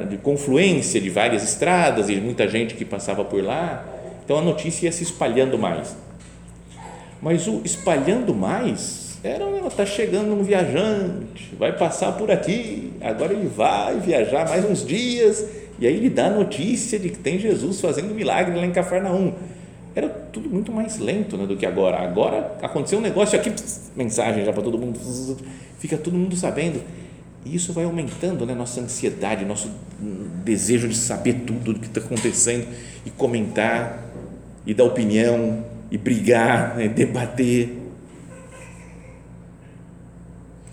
de 0.10 0.18
confluência 0.18 1.00
de 1.00 1.10
várias 1.10 1.42
estradas 1.42 2.10
e 2.10 2.18
muita 2.18 2.50
gente 2.50 2.76
que 2.76 2.84
passava 2.84 3.24
por 3.24 3.42
lá, 3.42 3.86
então 4.26 4.40
a 4.40 4.42
notícia 4.42 4.88
ia 4.88 4.92
se 4.92 5.04
espalhando 5.04 5.58
mais. 5.58 5.96
Mas 7.22 7.48
o 7.48 7.62
espalhando 7.64 8.36
mais 8.36 9.07
era 9.24 9.46
está 9.68 9.86
chegando 9.86 10.34
um 10.34 10.44
viajante, 10.44 11.54
vai 11.58 11.72
passar 11.78 12.14
por 12.14 12.32
aqui, 12.32 12.94
agora 13.02 13.34
ele 13.34 13.48
vai 13.48 14.00
viajar 14.00 14.48
mais 14.48 14.66
uns 14.66 14.86
dias, 14.86 15.46
e 15.80 15.86
aí 15.86 15.96
ele 15.96 16.10
dá 16.10 16.28
a 16.28 16.30
notícia 16.32 16.98
de 16.98 17.10
que 17.10 17.20
tem 17.20 17.38
Jesus 17.38 17.80
fazendo 17.80 18.14
milagre 18.14 18.56
lá 18.56 18.66
em 18.66 18.72
Cafarnaum. 18.72 19.34
Era 19.94 20.10
tudo 20.10 20.50
muito 20.50 20.72
mais 20.72 20.98
lento 20.98 21.38
né, 21.38 21.46
do 21.46 21.56
que 21.56 21.66
agora. 21.66 21.98
Agora 21.98 22.58
aconteceu 22.62 23.00
um 23.00 23.02
negócio 23.02 23.38
aqui, 23.38 23.52
mensagem 23.96 24.46
já 24.46 24.54
para 24.54 24.64
todo 24.64 24.78
mundo, 24.78 25.00
fica 25.80 25.98
todo 25.98 26.16
mundo 26.16 26.36
sabendo. 26.36 26.82
E 27.46 27.56
isso 27.56 27.74
vai 27.74 27.84
aumentando 27.84 28.46
né, 28.46 28.54
nossa 28.54 28.82
ansiedade, 28.82 29.46
nosso 29.46 29.70
desejo 30.44 30.88
de 30.88 30.96
saber 30.96 31.42
tudo 31.46 31.72
o 31.72 31.80
que 31.80 31.86
está 31.86 32.00
acontecendo 32.00 32.68
e 33.06 33.12
comentar, 33.12 34.04
e 34.66 34.74
dar 34.74 34.84
opinião, 34.84 35.64
e 35.92 35.98
brigar, 35.98 36.76
né, 36.76 36.88
debater. 36.88 37.77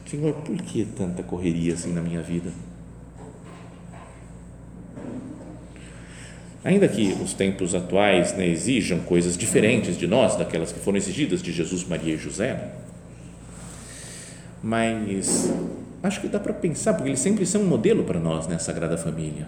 Senhor, 0.07 0.35
por 0.35 0.57
que 0.57 0.85
tanta 0.85 1.23
correria 1.23 1.75
assim 1.75 1.93
na 1.93 2.01
minha 2.01 2.23
vida? 2.23 2.51
Ainda 6.65 6.89
que 6.89 7.13
os 7.23 7.35
tempos 7.35 7.75
atuais 7.75 8.35
né, 8.35 8.47
exijam 8.47 9.01
coisas 9.01 9.37
diferentes 9.37 9.99
de 9.99 10.07
nós, 10.07 10.35
daquelas 10.37 10.73
que 10.73 10.81
foram 10.81 10.97
exigidas 10.97 11.43
de 11.43 11.53
Jesus, 11.53 11.87
Maria 11.87 12.15
e 12.15 12.17
José, 12.17 12.55
né? 12.55 12.73
mas 14.63 15.53
acho 16.03 16.23
que 16.23 16.29
dá 16.29 16.41
para 16.41 16.55
pensar, 16.55 16.95
porque 16.95 17.11
eles 17.11 17.21
sempre 17.21 17.45
são 17.45 17.61
um 17.61 17.67
modelo 17.67 18.05
para 18.05 18.19
nós, 18.19 18.47
né, 18.47 18.59
Sagrada 18.59 18.97
Família. 18.97 19.47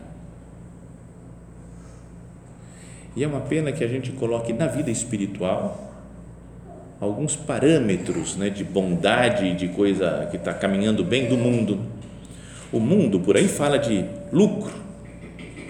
E 3.16 3.25
é 3.25 3.27
uma 3.27 3.40
pena 3.40 3.73
que 3.73 3.83
a 3.83 3.88
gente 3.88 4.12
coloque 4.12 4.53
na 4.53 4.66
vida 4.66 4.90
espiritual 4.90 5.96
alguns 7.01 7.37
parâmetros 7.37 8.37
né, 8.37 8.49
de 8.49 8.65
bondade 8.65 9.55
de 9.55 9.69
coisa 9.69 10.29
que 10.31 10.37
está 10.37 10.55
caminhando 10.55 11.05
bem 11.05 11.29
do 11.29 11.37
mundo. 11.37 11.81
O 12.73 12.81
mundo 12.81 13.21
por 13.21 13.37
aí 13.37 13.49
fala 13.49 13.79
de 13.79 14.05
lucro, 14.33 14.73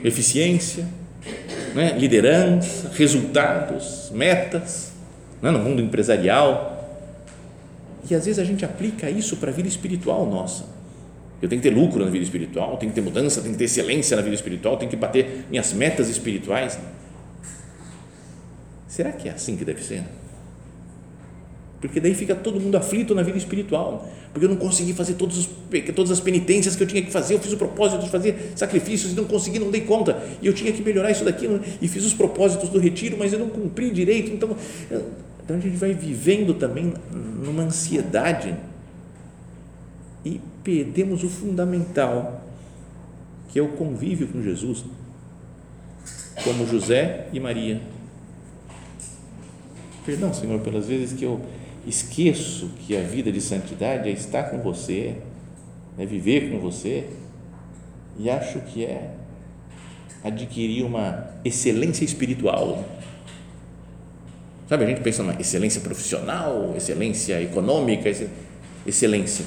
eficiência, 0.04 0.86
né, 1.74 1.96
liderança, 1.98 2.90
resultados, 2.94 4.10
metas, 4.14 4.92
né, 5.42 5.50
no 5.50 5.58
mundo 5.58 5.82
empresarial. 5.82 6.72
E 8.08 8.14
às 8.14 8.24
vezes 8.24 8.38
a 8.38 8.44
gente 8.44 8.64
aplica 8.64 9.10
isso 9.10 9.36
para 9.36 9.50
a 9.50 9.52
vida 9.52 9.68
espiritual 9.68 10.24
nossa. 10.26 10.64
Eu 11.42 11.48
tenho 11.48 11.60
que 11.60 11.68
ter 11.68 11.74
lucro 11.74 12.02
na 12.02 12.10
vida 12.10 12.24
espiritual, 12.24 12.78
tenho 12.78 12.90
que 12.90 12.94
ter 12.94 13.04
mudança, 13.04 13.42
tenho 13.42 13.52
que 13.52 13.58
ter 13.58 13.64
excelência 13.64 14.16
na 14.16 14.22
vida 14.22 14.34
espiritual, 14.34 14.76
tenho 14.78 14.90
que 14.90 14.96
bater 14.96 15.44
minhas 15.50 15.72
metas 15.72 16.08
espirituais. 16.08 16.78
Será 18.88 19.12
que 19.12 19.28
é 19.28 19.32
assim 19.32 19.56
que 19.56 19.64
deve 19.64 19.82
ser? 19.82 20.02
Porque 21.80 22.00
daí 22.00 22.14
fica 22.14 22.34
todo 22.34 22.58
mundo 22.58 22.76
aflito 22.76 23.14
na 23.14 23.22
vida 23.22 23.36
espiritual, 23.36 24.08
porque 24.32 24.46
eu 24.46 24.48
não 24.48 24.56
consegui 24.56 24.94
fazer 24.94 25.14
todos 25.14 25.38
os, 25.38 25.48
todas 25.94 26.10
as 26.10 26.20
penitências 26.20 26.74
que 26.74 26.82
eu 26.82 26.86
tinha 26.86 27.02
que 27.02 27.10
fazer, 27.10 27.34
eu 27.34 27.38
fiz 27.38 27.52
o 27.52 27.56
propósito 27.56 28.02
de 28.02 28.08
fazer 28.08 28.52
sacrifícios 28.56 29.12
e 29.12 29.14
não 29.14 29.24
consegui, 29.24 29.58
não 29.58 29.70
dei 29.70 29.82
conta, 29.82 30.22
e 30.40 30.46
eu 30.46 30.54
tinha 30.54 30.72
que 30.72 30.82
melhorar 30.82 31.10
isso 31.10 31.24
daqui, 31.24 31.46
e 31.80 31.88
fiz 31.88 32.04
os 32.06 32.14
propósitos 32.14 32.70
do 32.70 32.78
retiro, 32.78 33.16
mas 33.18 33.32
eu 33.32 33.38
não 33.38 33.50
cumpri 33.50 33.90
direito, 33.90 34.32
então, 34.32 34.56
então 35.44 35.56
a 35.56 35.60
gente 35.60 35.76
vai 35.76 35.92
vivendo 35.92 36.54
também 36.54 36.94
numa 37.12 37.64
ansiedade 37.64 38.56
e 40.24 40.40
perdemos 40.64 41.22
o 41.22 41.28
fundamental, 41.28 42.42
que 43.48 43.58
é 43.58 43.62
o 43.62 43.68
convívio 43.68 44.28
com 44.28 44.42
Jesus, 44.42 44.84
como 46.42 46.66
José 46.66 47.28
e 47.32 47.38
Maria. 47.38 47.80
Perdão, 50.04 50.32
Senhor, 50.32 50.60
pelas 50.60 50.86
vezes 50.86 51.18
que 51.18 51.24
eu 51.24 51.40
esqueço 51.86 52.70
que 52.80 52.96
a 52.96 53.02
vida 53.02 53.30
de 53.30 53.40
santidade 53.40 54.08
é 54.08 54.12
estar 54.12 54.44
com 54.44 54.58
você, 54.58 55.16
é 55.98 56.04
viver 56.04 56.50
com 56.50 56.58
você, 56.58 57.08
e 58.18 58.28
acho 58.28 58.60
que 58.60 58.84
é 58.84 59.14
adquirir 60.24 60.84
uma 60.84 61.30
excelência 61.44 62.04
espiritual. 62.04 62.84
Sabe, 64.68 64.84
a 64.84 64.86
gente 64.88 65.00
pensa 65.00 65.22
numa 65.22 65.40
excelência 65.40 65.80
profissional, 65.80 66.74
excelência 66.76 67.40
econômica, 67.40 68.10
excelência. 68.84 69.44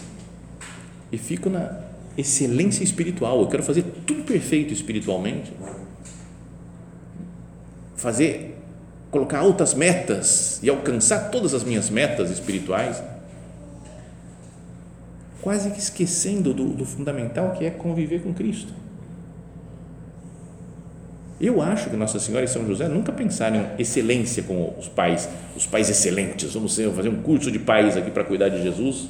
E 1.11 1.17
fico 1.17 1.49
na 1.49 1.81
excelência 2.17 2.83
espiritual. 2.83 3.41
Eu 3.41 3.47
quero 3.47 3.63
fazer 3.63 3.83
tudo 4.05 4.23
perfeito 4.23 4.73
espiritualmente. 4.73 5.51
Fazer 7.97 8.58
colocar 9.11 9.39
altas 9.39 9.73
metas 9.73 10.59
e 10.61 10.69
alcançar 10.69 11.31
todas 11.31 11.53
as 11.53 11.63
minhas 11.63 11.89
metas 11.89 12.29
espirituais, 12.29 13.01
quase 15.41 15.71
que 15.71 15.79
esquecendo 15.79 16.53
do, 16.53 16.65
do 16.65 16.85
fundamental 16.85 17.51
que 17.51 17.65
é 17.65 17.69
conviver 17.69 18.21
com 18.21 18.33
Cristo. 18.33 18.73
Eu 21.41 21.61
acho 21.61 21.89
que 21.89 21.95
Nossa 21.95 22.19
Senhora 22.19 22.43
e 22.43 22.47
São 22.49 22.67
José 22.67 22.89
nunca 22.89 23.13
pensaram 23.13 23.55
em 23.55 23.81
excelência 23.81 24.43
com 24.43 24.75
os 24.77 24.89
pais, 24.89 25.29
os 25.55 25.65
pais 25.65 25.89
excelentes. 25.89 26.53
Vamos 26.53 26.75
fazer 26.75 27.07
um 27.07 27.21
curso 27.21 27.49
de 27.49 27.57
pais 27.57 27.95
aqui 27.95 28.11
para 28.11 28.25
cuidar 28.25 28.49
de 28.49 28.61
Jesus. 28.61 29.07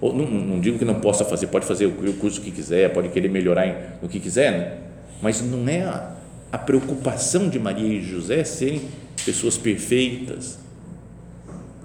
Ou, 0.00 0.12
não, 0.12 0.24
não, 0.24 0.60
digo 0.60 0.78
que 0.78 0.84
não 0.84 1.00
possa 1.00 1.24
fazer, 1.24 1.48
pode 1.48 1.66
fazer 1.66 1.86
o 1.86 2.12
curso 2.14 2.40
que 2.40 2.52
quiser, 2.52 2.92
pode 2.92 3.08
querer 3.08 3.28
melhorar 3.28 3.98
no 4.00 4.08
que 4.08 4.20
quiser, 4.20 4.52
né? 4.52 4.78
mas 5.20 5.40
não 5.40 5.68
é 5.68 5.82
a, 5.82 6.12
a 6.52 6.58
preocupação 6.58 7.48
de 7.48 7.58
Maria 7.58 7.88
e 7.88 8.02
José 8.02 8.44
serem 8.44 8.82
pessoas 9.22 9.56
perfeitas, 9.56 10.58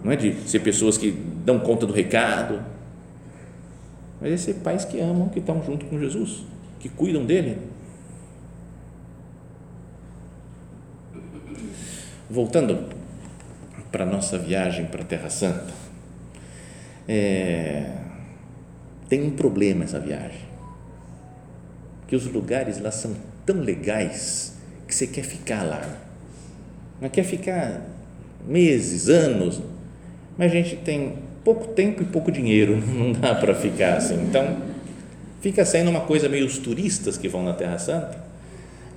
não 0.04 0.12
é 0.12 0.16
de 0.16 0.34
ser 0.50 0.60
pessoas 0.60 0.98
que 0.98 1.12
dão 1.12 1.60
conta 1.60 1.86
do 1.86 1.94
recado, 1.94 2.64
mas 4.22 4.32
é 4.32 4.38
ser 4.38 4.56
pais 4.56 4.86
que 4.86 5.00
amam, 5.00 5.30
que 5.30 5.40
estão 5.40 5.62
junto 5.64 5.86
com 5.86 6.00
Jesus, 6.00 6.44
que 6.80 6.90
cuidam 6.90 7.26
dele. 7.26 7.58
Voltando 12.30 12.88
para 13.92 14.04
a 14.04 14.08
nossa 14.08 14.38
viagem 14.38 14.86
para 14.86 15.02
a 15.02 15.06
Terra 15.06 15.30
Santa, 15.30 15.74
é, 17.08 17.92
tem 19.10 19.24
um 19.24 19.32
problema 19.32 19.84
essa 19.84 20.00
viagem, 20.00 20.48
que 22.08 22.16
os 22.16 22.26
lugares 22.28 22.80
lá 22.80 22.92
são 22.92 23.16
tão 23.46 23.60
legais 23.60 24.58
que 24.88 24.94
você 24.94 25.08
quer 25.08 25.24
ficar 25.24 25.64
lá 25.64 26.09
não 27.02 27.10
quer 27.10 27.24
ficar 27.24 27.82
meses, 28.48 29.10
anos, 29.10 29.62
mas 30.38 30.52
a 30.52 30.56
gente 30.56 30.76
tem 30.78 31.16
pouco 31.44 31.68
tempo 31.70 32.02
e 32.02 32.06
pouco 32.06 32.32
dinheiro, 32.32 32.78
não 32.86 33.12
dá 33.12 33.36
para 33.36 33.54
ficar 33.56 33.98
assim. 33.98 34.16
Então, 34.16 34.58
fica 35.42 35.64
saindo 35.66 35.90
uma 35.90 36.02
coisa 36.02 36.28
meio 36.28 36.46
os 36.46 36.58
turistas 36.58 37.18
que 37.18 37.28
vão 37.28 37.44
na 37.44 37.54
Terra 37.54 37.78
Santa 37.78 38.30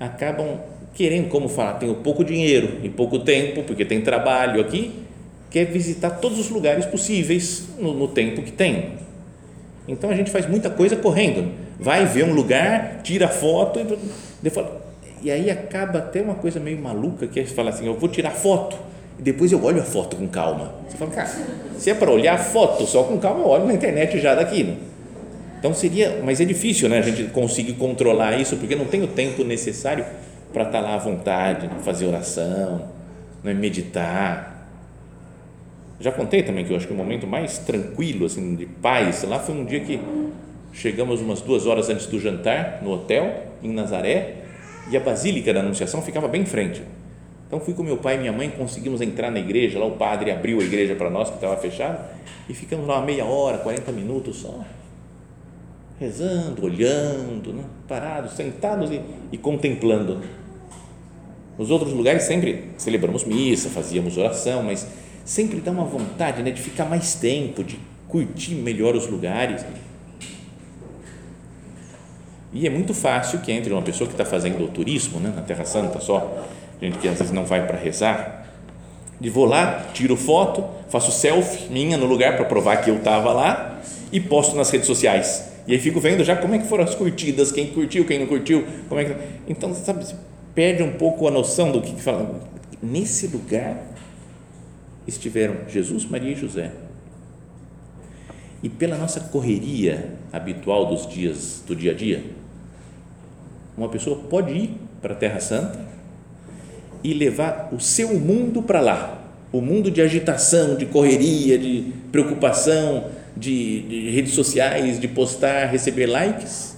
acabam 0.01 0.61
querendo, 0.95 1.29
como 1.29 1.49
falar, 1.49 1.75
tenho 1.75 1.95
pouco 1.97 2.25
dinheiro 2.25 2.81
e 2.83 2.88
pouco 2.88 3.21
tempo, 3.21 3.62
porque 3.62 3.85
tem 3.85 4.01
trabalho 4.01 4.61
aqui, 4.61 4.93
quer 5.51 5.67
visitar 5.67 6.11
todos 6.11 6.38
os 6.38 6.51
lugares 6.51 6.85
possíveis 6.85 7.69
no, 7.79 7.95
no 7.95 8.09
tempo 8.09 8.43
que 8.43 8.53
tem. 8.53 8.95
Então 9.87 10.11
a 10.11 10.15
gente 10.15 10.31
faz 10.31 10.49
muita 10.49 10.71
coisa 10.71 10.97
correndo. 10.97 11.53
Vai 11.79 12.07
ver 12.07 12.25
um 12.25 12.33
lugar, 12.33 13.01
tira 13.03 13.29
foto 13.29 13.81
e 13.81 13.99
depois 14.43 14.67
e 15.22 15.30
aí 15.30 15.50
acaba 15.50 16.00
até 16.00 16.20
uma 16.20 16.35
coisa 16.35 16.58
meio 16.58 16.78
maluca 16.78 17.28
que 17.28 17.38
é 17.38 17.44
falar 17.44 17.70
assim, 17.70 17.87
eu 17.87 17.94
vou 17.94 18.08
tirar 18.08 18.32
foto 18.32 18.76
e 19.18 19.22
depois 19.22 19.52
eu 19.52 19.62
olho 19.62 19.80
a 19.80 19.85
foto 19.85 20.16
com 20.16 20.26
calma. 20.26 20.74
Você 20.88 20.96
fala, 20.96 21.11
cara, 21.12 21.30
se 21.78 21.90
é 21.90 21.94
para 21.94 22.11
olhar 22.11 22.37
foto 22.38 22.85
só 22.87 23.04
com 23.04 23.18
calma, 23.18 23.40
eu 23.40 23.46
olho 23.46 23.66
na 23.66 23.74
internet 23.74 24.18
já 24.18 24.35
daqui. 24.35 24.64
Né? 24.64 24.76
Então 25.61 25.72
seria, 25.72 26.20
mas 26.24 26.40
é 26.40 26.44
difícil, 26.44 26.88
né? 26.88 26.98
A 26.98 27.02
gente 27.02 27.24
conseguir 27.30 27.74
controlar 27.74 28.40
isso 28.40 28.56
porque 28.56 28.74
não 28.74 28.85
tem 28.85 29.04
o 29.04 29.06
tempo 29.06 29.44
necessário 29.44 30.04
para 30.52 30.64
estar 30.64 30.80
tá 30.82 30.88
lá 30.88 30.94
à 30.96 30.98
vontade, 30.98 31.68
né? 31.68 31.74
fazer 31.85 32.06
oração, 32.06 32.88
né? 33.44 33.54
meditar. 33.54 34.68
Já 36.00 36.11
contei 36.11 36.42
também 36.42 36.64
que 36.64 36.72
eu 36.72 36.76
acho 36.76 36.88
que 36.88 36.92
o 36.92 36.96
momento 36.96 37.28
mais 37.28 37.58
tranquilo, 37.58 38.26
assim, 38.26 38.56
de 38.56 38.66
paz, 38.66 39.22
lá 39.22 39.38
foi 39.38 39.54
um 39.54 39.64
dia 39.64 39.78
que 39.78 40.00
chegamos 40.72 41.20
umas 41.20 41.40
duas 41.40 41.64
horas 41.64 41.88
antes 41.88 42.06
do 42.06 42.18
jantar 42.18 42.80
no 42.82 42.90
hotel 42.90 43.44
em 43.62 43.72
Nazaré 43.72 44.41
e 44.90 44.97
a 44.97 45.01
Basílica 45.01 45.53
da 45.53 45.61
Anunciação 45.61 46.03
ficava 46.03 46.29
bem 46.29 46.42
em 46.42 46.47
frente. 46.47 46.83
Então 47.47 47.61
fui 47.61 47.75
com 47.75 47.83
meu 47.83 47.99
pai 47.99 48.16
e 48.16 48.18
minha 48.18 48.33
mãe, 48.33 48.49
conseguimos 48.51 49.01
entrar 49.01 49.31
na 49.31 49.38
igreja, 49.38 49.79
lá 49.79 49.85
o 49.85 49.92
padre 49.92 50.31
abriu 50.31 50.61
a 50.61 50.64
igreja 50.64 50.95
para 50.95 51.11
nós 51.11 51.29
que 51.29 51.35
estava 51.35 51.57
fechada 51.57 52.11
e 52.49 52.55
ficamos 52.55 52.87
lá 52.87 52.97
uma 52.97 53.05
meia 53.05 53.25
hora, 53.25 53.59
40 53.59 53.92
minutos 53.92 54.37
só, 54.37 54.64
rezando, 56.01 56.64
olhando, 56.64 57.53
né? 57.53 57.64
parados, 57.87 58.33
sentados 58.33 58.90
e, 58.90 59.01
e 59.31 59.37
contemplando. 59.37 60.23
Nos 61.59 61.71
outros 61.71 61.92
lugares 61.92 62.23
sempre 62.23 62.71
celebramos 62.79 63.25
missa, 63.25 63.68
fazíamos 63.68 64.16
oração, 64.16 64.62
mas 64.62 64.88
sempre 65.25 65.61
dá 65.61 65.71
uma 65.71 65.85
vontade 65.85 66.42
né, 66.42 66.51
de 66.51 66.61
ficar 66.61 66.87
mais 66.87 67.14
tempo, 67.14 67.62
de 67.62 67.79
curtir 68.09 68.55
melhor 68.55 68.97
os 68.97 69.07
lugares 69.07 69.64
e 72.53 72.67
é 72.67 72.71
muito 72.71 72.93
fácil 72.93 73.38
que 73.38 73.51
entre 73.51 73.73
uma 73.73 73.83
pessoa 73.83 74.07
que 74.07 74.15
está 74.15 74.25
fazendo 74.25 74.71
turismo 74.71 75.19
né, 75.19 75.33
na 75.35 75.43
Terra 75.43 75.65
Santa 75.65 76.01
só, 76.01 76.45
gente 76.81 76.99
que 76.99 77.09
às 77.09 77.19
vezes 77.19 77.33
não 77.33 77.45
vai 77.45 77.67
para 77.67 77.79
rezar, 77.79 78.47
De 79.21 79.31
vou 79.31 79.45
lá, 79.45 79.87
tiro 79.95 80.17
foto, 80.17 80.65
faço 80.88 81.12
selfie 81.12 81.73
minha 81.73 81.97
no 81.97 82.07
lugar 82.07 82.37
para 82.37 82.45
provar 82.45 82.79
que 82.79 82.91
eu 82.91 82.97
estava 82.97 83.33
lá 83.33 83.81
e 84.11 84.21
posto 84.21 84.57
nas 84.57 84.69
redes 84.69 84.87
sociais. 84.87 85.53
E 85.67 85.73
aí 85.73 85.79
fico 85.79 86.01
vendo 86.01 86.25
já 86.25 86.35
como 86.35 86.55
é 86.55 86.59
que 86.59 86.67
foram 86.67 86.85
as 86.85 86.95
curtidas, 86.95 87.53
quem 87.53 87.69
curtiu, 87.69 88.05
quem 88.05 88.19
não 88.19 88.27
curtiu, 88.27 88.67
como 88.88 89.01
é 89.01 89.05
que... 89.05 89.17
Então, 89.49 89.73
sabe, 89.75 90.05
perde 90.55 90.83
um 90.83 90.93
pouco 90.93 91.29
a 91.29 91.31
noção 91.31 91.71
do 91.71 91.81
que, 91.81 91.95
que 91.95 92.03
fala. 92.03 92.41
Nesse 92.83 93.29
lugar 93.29 93.81
estiveram 95.07 95.55
Jesus, 95.69 96.05
Maria 96.05 96.33
e 96.33 96.35
José. 96.35 96.73
E 98.61 98.69
pela 98.69 98.97
nossa 98.97 99.21
correria 99.21 100.15
habitual 100.33 100.87
dos 100.87 101.07
dias 101.07 101.62
do 101.67 101.77
dia 101.77 101.93
a 101.93 101.95
dia, 101.95 102.25
uma 103.83 103.88
pessoa 103.88 104.16
pode 104.16 104.53
ir 104.53 104.77
para 105.01 105.12
a 105.12 105.16
Terra 105.16 105.40
Santa 105.40 105.79
e 107.03 107.12
levar 107.12 107.71
o 107.73 107.81
seu 107.81 108.18
mundo 108.18 108.62
para 108.62 108.81
lá, 108.81 109.21
o 109.51 109.61
mundo 109.61 109.90
de 109.90 110.01
agitação, 110.01 110.77
de 110.77 110.87
correria, 110.87 111.59
de 111.59 111.92
preocupação, 112.12 113.11
de, 113.37 113.83
de, 113.83 114.11
redes 114.11 114.35
sociais, 114.35 115.01
de 115.01 115.09
postar, 115.09 115.66
receber 115.66 116.07
likes, 116.07 116.77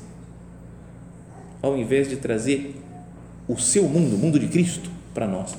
ao 1.60 1.76
invés 1.76 2.08
de 2.08 2.16
trazer 2.16 2.74
o 3.46 3.58
seu 3.58 3.84
mundo, 3.84 4.16
o 4.16 4.18
mundo 4.18 4.38
de 4.38 4.48
Cristo, 4.48 4.90
para 5.12 5.28
nós. 5.28 5.54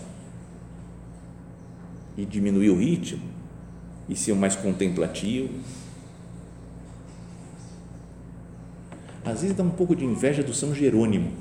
E 2.17 2.25
diminuir 2.25 2.71
o 2.71 2.79
ritmo, 2.79 3.21
e 4.09 4.15
ser 4.15 4.33
mais 4.33 4.55
contemplativo. 4.55 5.49
Às 9.25 9.41
vezes 9.41 9.55
dá 9.55 9.63
um 9.63 9.69
pouco 9.69 9.95
de 9.95 10.05
inveja 10.05 10.43
do 10.43 10.53
São 10.53 10.73
Jerônimo. 10.73 11.31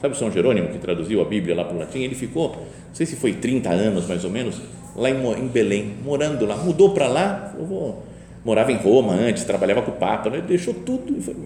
Sabe 0.00 0.14
o 0.14 0.18
São 0.18 0.30
Jerônimo 0.30 0.68
que 0.68 0.78
traduziu 0.78 1.20
a 1.20 1.24
Bíblia 1.24 1.54
lá 1.54 1.64
para 1.64 1.76
o 1.76 1.78
latim? 1.78 2.00
Ele 2.00 2.14
ficou, 2.14 2.50
não 2.50 2.94
sei 2.94 3.06
se 3.06 3.16
foi 3.16 3.34
30 3.34 3.70
anos 3.70 4.06
mais 4.06 4.24
ou 4.24 4.30
menos, 4.30 4.60
lá 4.96 5.10
em, 5.10 5.48
Belém, 5.48 5.94
morando 6.04 6.46
lá. 6.46 6.56
Mudou 6.56 6.94
para 6.94 7.08
lá, 7.08 7.54
vou, 7.58 8.04
morava 8.44 8.72
em 8.72 8.76
Roma 8.76 9.14
antes, 9.14 9.44
trabalhava 9.44 9.82
com 9.82 9.90
o 9.90 9.94
Papa, 9.94 10.30
né? 10.30 10.40
deixou 10.40 10.74
tudo 10.74 11.16
e 11.16 11.20
foi, 11.20 11.36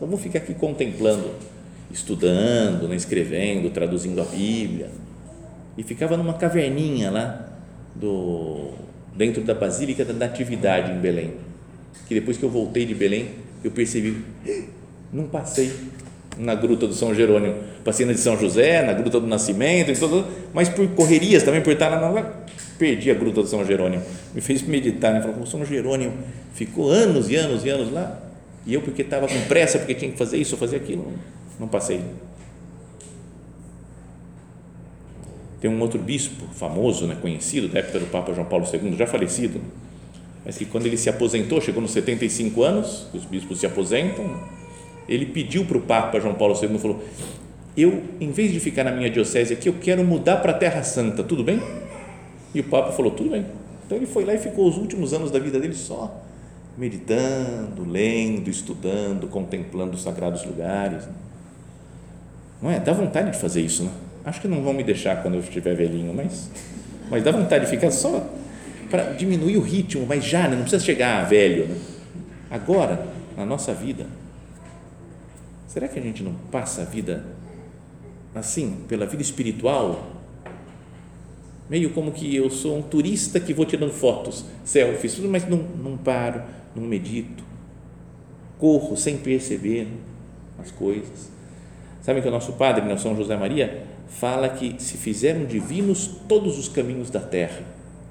eu 0.00 0.06
vou 0.06 0.18
ficar 0.18 0.38
aqui 0.38 0.54
contemplando 0.54 1.30
estudando, 1.90 2.86
né, 2.88 2.96
escrevendo, 2.96 3.70
traduzindo 3.70 4.20
a 4.20 4.24
Bíblia. 4.24 4.90
E 5.76 5.82
ficava 5.82 6.16
numa 6.16 6.34
caverninha 6.34 7.10
lá 7.10 7.48
do 7.94 8.72
dentro 9.14 9.42
da 9.42 9.54
Basílica 9.54 10.04
da 10.04 10.12
Natividade 10.12 10.92
em 10.92 10.98
Belém. 10.98 11.34
Que 12.06 12.14
depois 12.14 12.36
que 12.36 12.44
eu 12.44 12.50
voltei 12.50 12.84
de 12.86 12.94
Belém, 12.94 13.30
eu 13.64 13.70
percebi, 13.70 14.24
não 15.12 15.24
passei 15.26 15.72
na 16.38 16.54
Gruta 16.54 16.86
do 16.86 16.94
São 16.94 17.14
Jerônimo, 17.14 17.56
passei 17.84 18.06
na 18.06 18.12
de 18.12 18.20
São 18.20 18.38
José, 18.38 18.82
na 18.82 18.92
Gruta 18.92 19.18
do 19.18 19.26
Nascimento, 19.26 19.92
mas 20.54 20.68
por 20.68 20.86
correrias 20.90 21.42
também, 21.42 21.60
por 21.60 21.72
estar 21.72 21.88
lá, 21.88 22.44
perdi 22.78 23.10
a 23.10 23.14
Gruta 23.14 23.42
do 23.42 23.48
São 23.48 23.64
Jerônimo. 23.64 24.02
Me 24.34 24.40
fez 24.40 24.62
meditar, 24.62 25.12
né? 25.12 25.20
Falou, 25.20 25.44
São 25.46 25.64
Jerônimo 25.64 26.12
ficou 26.54 26.90
anos 26.90 27.28
e 27.28 27.36
anos 27.36 27.64
e 27.64 27.68
anos 27.68 27.92
lá, 27.92 28.20
e 28.64 28.74
eu 28.74 28.80
porque 28.82 29.02
estava 29.02 29.26
com 29.26 29.40
pressa, 29.42 29.78
porque 29.78 29.94
tinha 29.94 30.10
que 30.10 30.18
fazer 30.18 30.36
isso, 30.36 30.56
fazer 30.56 30.76
aquilo, 30.76 31.12
não 31.58 31.66
passei. 31.66 32.00
Tem 35.60 35.68
um 35.68 35.80
outro 35.80 35.98
bispo 35.98 36.46
famoso, 36.54 37.06
né, 37.06 37.16
conhecido, 37.20 37.68
da 37.68 37.80
época 37.80 37.98
do 37.98 38.06
Papa 38.06 38.32
João 38.32 38.46
Paulo 38.46 38.64
II, 38.72 38.96
já 38.96 39.08
falecido, 39.08 39.60
mas 40.44 40.56
que 40.56 40.64
quando 40.64 40.86
ele 40.86 40.96
se 40.96 41.10
aposentou, 41.10 41.60
chegou 41.60 41.82
nos 41.82 41.90
75 41.90 42.62
anos, 42.62 43.08
os 43.12 43.24
bispos 43.24 43.58
se 43.58 43.66
aposentam, 43.66 44.40
ele 45.08 45.26
pediu 45.26 45.64
para 45.64 45.78
o 45.78 45.80
Papa 45.80 46.20
João 46.20 46.34
Paulo 46.34 46.54
II, 46.60 46.78
falou, 46.78 47.02
eu, 47.76 48.02
em 48.20 48.30
vez 48.30 48.52
de 48.52 48.60
ficar 48.60 48.84
na 48.84 48.90
minha 48.90 49.08
diocese 49.08 49.54
aqui, 49.54 49.68
eu 49.68 49.74
quero 49.80 50.04
mudar 50.04 50.38
para 50.38 50.52
a 50.52 50.54
Terra 50.54 50.82
Santa, 50.82 51.22
tudo 51.22 51.42
bem? 51.42 51.62
E 52.54 52.60
o 52.60 52.64
Papa 52.64 52.92
falou, 52.92 53.12
tudo 53.12 53.30
bem. 53.30 53.46
Então 53.86 53.96
ele 53.96 54.06
foi 54.06 54.24
lá 54.24 54.34
e 54.34 54.38
ficou 54.38 54.68
os 54.68 54.76
últimos 54.76 55.12
anos 55.14 55.30
da 55.30 55.38
vida 55.38 55.58
dele 55.58 55.74
só 55.74 56.24
meditando, 56.78 57.84
lendo, 57.84 58.48
estudando, 58.48 59.26
contemplando 59.26 59.96
os 59.96 60.02
sagrados 60.02 60.44
lugares. 60.44 61.08
Não 62.62 62.70
é? 62.70 62.78
Dá 62.78 62.92
vontade 62.92 63.32
de 63.32 63.38
fazer 63.38 63.62
isso, 63.62 63.82
né? 63.82 63.90
Acho 64.24 64.40
que 64.40 64.46
não 64.46 64.62
vão 64.62 64.72
me 64.72 64.84
deixar 64.84 65.20
quando 65.20 65.34
eu 65.34 65.40
estiver 65.40 65.74
velhinho, 65.74 66.14
mas, 66.14 66.48
mas 67.10 67.24
dá 67.24 67.32
vontade 67.32 67.64
de 67.64 67.70
ficar 67.70 67.90
só 67.90 68.24
para 68.88 69.12
diminuir 69.14 69.56
o 69.56 69.60
ritmo, 69.60 70.06
mas 70.06 70.24
já, 70.24 70.46
né? 70.46 70.54
não 70.54 70.62
precisa 70.62 70.84
chegar 70.84 71.28
velho. 71.28 71.66
Né? 71.66 71.76
Agora, 72.50 73.06
na 73.36 73.44
nossa 73.44 73.74
vida, 73.74 74.06
será 75.78 75.86
que 75.86 76.00
a 76.00 76.02
gente 76.02 76.24
não 76.24 76.34
passa 76.50 76.82
a 76.82 76.84
vida 76.84 77.24
assim, 78.34 78.84
pela 78.88 79.06
vida 79.06 79.22
espiritual? 79.22 80.10
Meio 81.70 81.90
como 81.90 82.10
que 82.10 82.34
eu 82.34 82.50
sou 82.50 82.76
um 82.76 82.82
turista 82.82 83.38
que 83.38 83.54
vou 83.54 83.64
tirando 83.64 83.92
fotos, 83.92 84.44
selfies, 84.64 85.14
tudo, 85.14 85.28
mas 85.28 85.48
não, 85.48 85.58
não 85.58 85.96
paro, 85.96 86.42
não 86.74 86.82
medito, 86.82 87.44
corro 88.58 88.96
sem 88.96 89.18
perceber 89.18 89.86
as 90.58 90.72
coisas 90.72 91.30
Sabe 92.02 92.22
que 92.22 92.28
o 92.28 92.30
nosso 92.30 92.54
padre, 92.54 92.84
né, 92.84 92.96
São 92.96 93.14
José 93.14 93.36
Maria, 93.36 93.84
fala 94.08 94.48
que 94.48 94.82
se 94.82 94.96
fizeram 94.96 95.44
divinos 95.44 96.10
todos 96.26 96.58
os 96.58 96.66
caminhos 96.66 97.10
da 97.10 97.20
terra. 97.20 97.62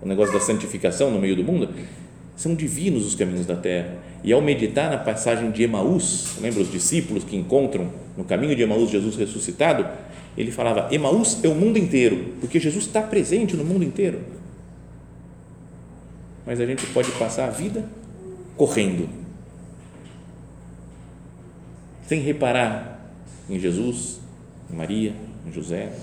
O 0.01 0.07
negócio 0.07 0.31
da 0.31 0.39
santificação 0.39 1.11
no 1.11 1.19
meio 1.19 1.35
do 1.35 1.43
mundo, 1.43 1.67
são 2.35 2.53
divinos 2.53 3.05
os 3.05 3.15
caminhos 3.15 3.45
da 3.45 3.55
terra. 3.55 3.95
E 4.27 4.33
ao 4.33 4.41
meditar 4.41 4.89
na 4.89 4.97
passagem 4.97 5.51
de 5.51 5.63
Emaús, 5.63 6.35
lembra 6.41 6.61
os 6.61 6.69
discípulos 6.69 7.23
que 7.23 7.37
encontram 7.37 7.89
no 8.17 8.25
caminho 8.25 8.57
de 8.57 8.61
Emaús 8.61 8.89
Jesus 8.89 9.15
ressuscitado? 9.15 9.87
Ele 10.37 10.51
falava: 10.51 10.93
Emaús 10.93 11.41
é 11.45 11.47
o 11.47 11.55
mundo 11.55 11.77
inteiro, 11.77 12.33
porque 12.41 12.59
Jesus 12.59 12.87
está 12.87 13.01
presente 13.01 13.55
no 13.55 13.63
mundo 13.63 13.85
inteiro. 13.85 14.19
Mas 16.45 16.59
a 16.59 16.65
gente 16.65 16.85
pode 16.87 17.09
passar 17.11 17.47
a 17.47 17.51
vida 17.51 17.85
correndo, 18.57 19.07
sem 22.05 22.19
reparar 22.19 23.09
em 23.49 23.57
Jesus, 23.57 24.19
em 24.69 24.75
Maria, 24.75 25.13
em 25.47 25.53
José. 25.53 25.93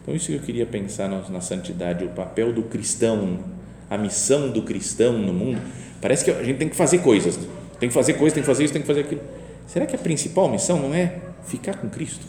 Então, 0.00 0.14
isso 0.14 0.28
que 0.28 0.34
eu 0.34 0.42
queria 0.42 0.64
pensar 0.64 1.08
na, 1.08 1.40
santidade, 1.40 2.04
o 2.04 2.10
papel 2.10 2.52
do 2.52 2.62
cristão, 2.62 3.57
a 3.88 3.96
missão 3.96 4.50
do 4.50 4.62
cristão 4.62 5.14
no 5.18 5.32
mundo. 5.32 5.60
Parece 6.00 6.24
que 6.24 6.30
a 6.30 6.42
gente 6.42 6.58
tem 6.58 6.68
que 6.68 6.76
fazer 6.76 6.98
coisas, 6.98 7.36
né? 7.36 7.46
tem 7.80 7.88
que 7.88 7.94
fazer 7.94 8.14
coisas, 8.14 8.32
tem 8.34 8.42
que 8.42 8.46
fazer 8.46 8.64
isso, 8.64 8.72
tem 8.72 8.82
que 8.82 8.88
fazer 8.88 9.00
aquilo. 9.00 9.20
Será 9.66 9.86
que 9.86 9.94
a 9.94 9.98
principal 9.98 10.48
missão 10.48 10.78
não 10.80 10.94
é 10.94 11.20
ficar 11.44 11.76
com 11.76 11.88
Cristo? 11.88 12.26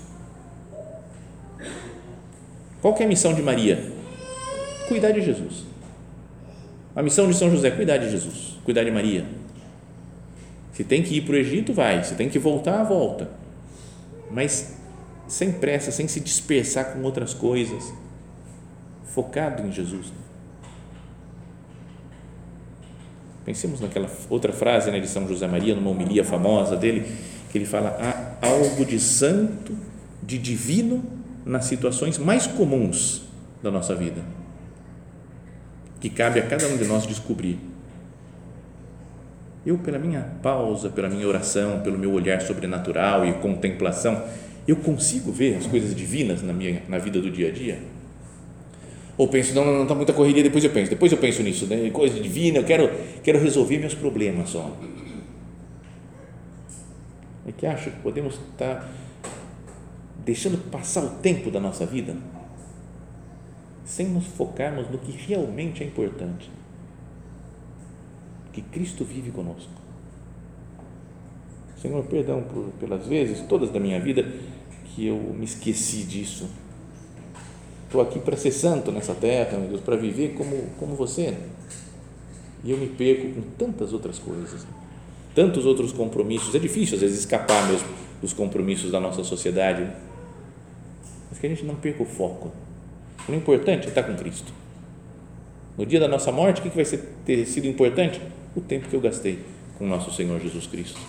Qual 2.82 2.96
é 2.98 3.04
a 3.04 3.08
missão 3.08 3.34
de 3.34 3.42
Maria? 3.42 3.92
Cuidar 4.88 5.12
de 5.12 5.22
Jesus. 5.22 5.66
A 6.96 7.04
missão 7.04 7.28
de 7.28 7.36
São 7.36 7.52
José, 7.52 7.72
cuidar 7.72 7.98
de 7.98 8.10
Jesus, 8.10 8.58
cuidar 8.64 8.84
de 8.84 8.92
Maria 8.92 9.26
se 10.80 10.86
tem 10.86 11.04
que 11.04 11.18
ir 11.18 11.24
para 11.24 11.34
o 11.34 11.36
Egito, 11.36 11.74
vai. 11.74 12.06
Se 12.06 12.16
tem 12.16 12.30
que 12.30 12.40
voltar, 12.40 12.82
volta. 12.86 13.30
Mas 14.32 14.78
sem 15.28 15.52
pressa, 15.52 15.92
sem 15.92 16.08
se 16.08 16.22
dispersar 16.22 16.94
com 16.94 17.02
outras 17.02 17.34
coisas. 17.34 17.94
Focado 19.04 19.68
em 19.68 19.74
Jesus. 19.74 20.14
Pensemos 23.50 23.82
naquela 23.82 24.08
outra 24.30 24.54
frase 24.54 24.92
né, 24.92 25.00
de 25.00 25.08
São 25.08 25.28
José 25.28 25.48
Maria, 25.48 25.74
numa 25.74 25.90
homilia 25.90 26.24
famosa 26.24 26.76
dele, 26.76 27.12
que 27.52 27.58
ele 27.58 27.66
fala: 27.66 27.98
há 28.00 28.46
algo 28.46 28.86
de 28.86 29.00
santo, 29.00 29.76
de 30.22 30.38
divino 30.38 31.04
nas 31.44 31.66
situações 31.66 32.20
mais 32.20 32.46
comuns 32.46 33.24
da 33.64 33.72
nossa 33.72 33.96
vida, 33.96 34.22
que 36.00 36.12
cabe 36.12 36.40
a 36.40 36.46
cada 36.46 36.68
um 36.68 36.78
de 36.78 36.86
nós 36.86 37.08
descobrir 37.08 37.58
eu, 39.66 39.80
pela 39.80 39.98
minha 39.98 40.22
pausa, 40.44 40.88
pela 40.92 41.10
minha 41.10 41.28
oração, 41.28 41.80
pelo 41.80 41.98
meu 41.98 42.14
olhar 42.14 42.40
sobrenatural 42.44 43.26
e 43.26 43.34
contemplação, 43.34 44.26
eu 44.68 44.76
consigo 44.76 45.32
ver 45.32 45.56
as 45.56 45.66
coisas 45.66 45.96
divinas 45.96 46.44
na 46.44 46.54
minha 46.54 46.84
na 46.88 47.00
vida 47.00 47.20
do 47.20 47.32
dia 47.32 47.48
a 47.48 47.52
dia? 47.52 47.80
Ou 49.20 49.28
penso, 49.28 49.54
não, 49.54 49.66
não 49.66 49.84
está 49.84 49.94
muita 49.94 50.14
correria, 50.14 50.42
depois 50.42 50.64
eu 50.64 50.70
penso, 50.70 50.90
depois 50.90 51.12
eu 51.12 51.18
penso 51.18 51.44
nisso, 51.44 51.68
né? 51.68 51.90
coisa 51.90 52.18
divina, 52.22 52.60
eu 52.60 52.64
quero, 52.64 52.90
quero 53.22 53.38
resolver 53.38 53.78
meus 53.78 53.94
problemas 53.94 54.48
só. 54.48 54.78
É 57.46 57.52
que 57.52 57.66
acho 57.66 57.92
que 57.92 58.00
podemos 58.00 58.36
estar 58.36 58.90
deixando 60.24 60.58
passar 60.72 61.04
o 61.04 61.10
tempo 61.18 61.52
da 61.52 61.60
nossa 61.60 61.86
vida 61.86 62.16
sem 63.84 64.08
nos 64.08 64.26
focarmos 64.26 64.90
no 64.90 64.98
que 64.98 65.12
realmente 65.12 65.84
é 65.84 65.86
importante 65.86 66.50
que 68.54 68.62
Cristo 68.62 69.04
vive 69.04 69.32
conosco. 69.32 69.74
Senhor, 71.82 72.06
perdão 72.06 72.42
por, 72.44 72.70
pelas 72.80 73.06
vezes, 73.06 73.42
todas 73.50 73.70
da 73.70 73.82
minha 73.82 74.00
vida, 74.00 74.26
que 74.86 75.08
eu 75.08 75.18
me 75.18 75.44
esqueci 75.44 76.04
disso. 76.04 76.50
Estou 77.90 78.02
aqui 78.02 78.20
para 78.20 78.38
ser 78.38 78.52
santo 78.52 78.92
nessa 78.92 79.16
terra, 79.16 79.58
meu 79.58 79.70
Deus, 79.70 79.82
para 79.82 79.96
viver 79.96 80.36
como, 80.36 80.70
como 80.78 80.94
você. 80.94 81.36
E 82.64 82.70
eu 82.70 82.78
me 82.78 82.86
perco 82.86 83.34
com 83.34 83.42
tantas 83.58 83.94
outras 83.94 84.20
coisas, 84.20 84.64
tantos 85.34 85.66
outros 85.66 85.92
compromissos. 85.92 86.54
É 86.54 86.60
difícil, 86.60 86.98
às 86.98 87.02
vezes, 87.02 87.18
escapar 87.18 87.68
mesmo 87.68 87.88
dos 88.22 88.32
compromissos 88.32 88.92
da 88.92 89.00
nossa 89.00 89.24
sociedade. 89.24 89.92
Mas 91.32 91.40
que 91.40 91.48
a 91.48 91.50
gente 91.50 91.66
não 91.66 91.76
perca 91.76 92.04
o 92.04 92.06
foco 92.06 92.52
O 93.28 93.34
importante 93.34 93.86
é 93.86 93.90
estar 93.90 94.04
com 94.04 94.16
Cristo. 94.16 94.54
No 95.76 95.84
dia 95.84 96.00
da 96.00 96.08
nossa 96.08 96.32
morte, 96.32 96.60
o 96.60 96.64
que 96.64 96.70
vai 96.70 96.86
ser, 96.86 97.00
ter 97.26 97.44
sido 97.48 97.66
importante? 97.66 98.22
O 98.56 98.62
tempo 98.62 98.88
que 98.88 98.96
eu 98.96 99.02
gastei 99.02 99.40
com 99.80 99.86
o 99.86 99.88
nosso 99.88 100.12
Senhor 100.12 100.40
Jesus 100.40 100.68
Cristo. 100.68 101.00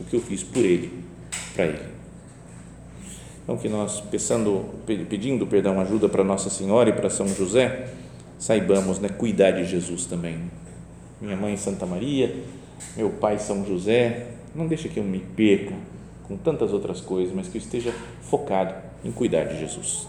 O 0.00 0.04
que 0.04 0.16
eu 0.16 0.20
fiz 0.20 0.42
por 0.42 0.64
Ele, 0.64 0.90
para 1.54 1.66
Ele. 1.66 1.95
Então, 3.46 3.56
que 3.56 3.68
nós, 3.68 4.00
pensando, 4.00 4.64
pedindo 4.84 5.46
perdão, 5.46 5.80
ajuda 5.80 6.08
para 6.08 6.24
Nossa 6.24 6.50
Senhora 6.50 6.90
e 6.90 6.92
para 6.92 7.08
São 7.08 7.28
José, 7.28 7.90
saibamos 8.40 8.98
né, 8.98 9.08
cuidar 9.08 9.52
de 9.52 9.64
Jesus 9.64 10.04
também. 10.04 10.50
Minha 11.20 11.36
mãe 11.36 11.56
Santa 11.56 11.86
Maria, 11.86 12.34
meu 12.96 13.08
pai 13.08 13.38
São 13.38 13.64
José, 13.64 14.26
não 14.52 14.66
deixe 14.66 14.88
que 14.88 14.98
eu 14.98 15.04
me 15.04 15.20
perca 15.20 15.74
com 16.24 16.36
tantas 16.36 16.72
outras 16.72 17.00
coisas, 17.00 17.32
mas 17.32 17.46
que 17.46 17.56
eu 17.56 17.60
esteja 17.60 17.94
focado 18.20 18.74
em 19.04 19.12
cuidar 19.12 19.44
de 19.44 19.60
Jesus. 19.60 20.08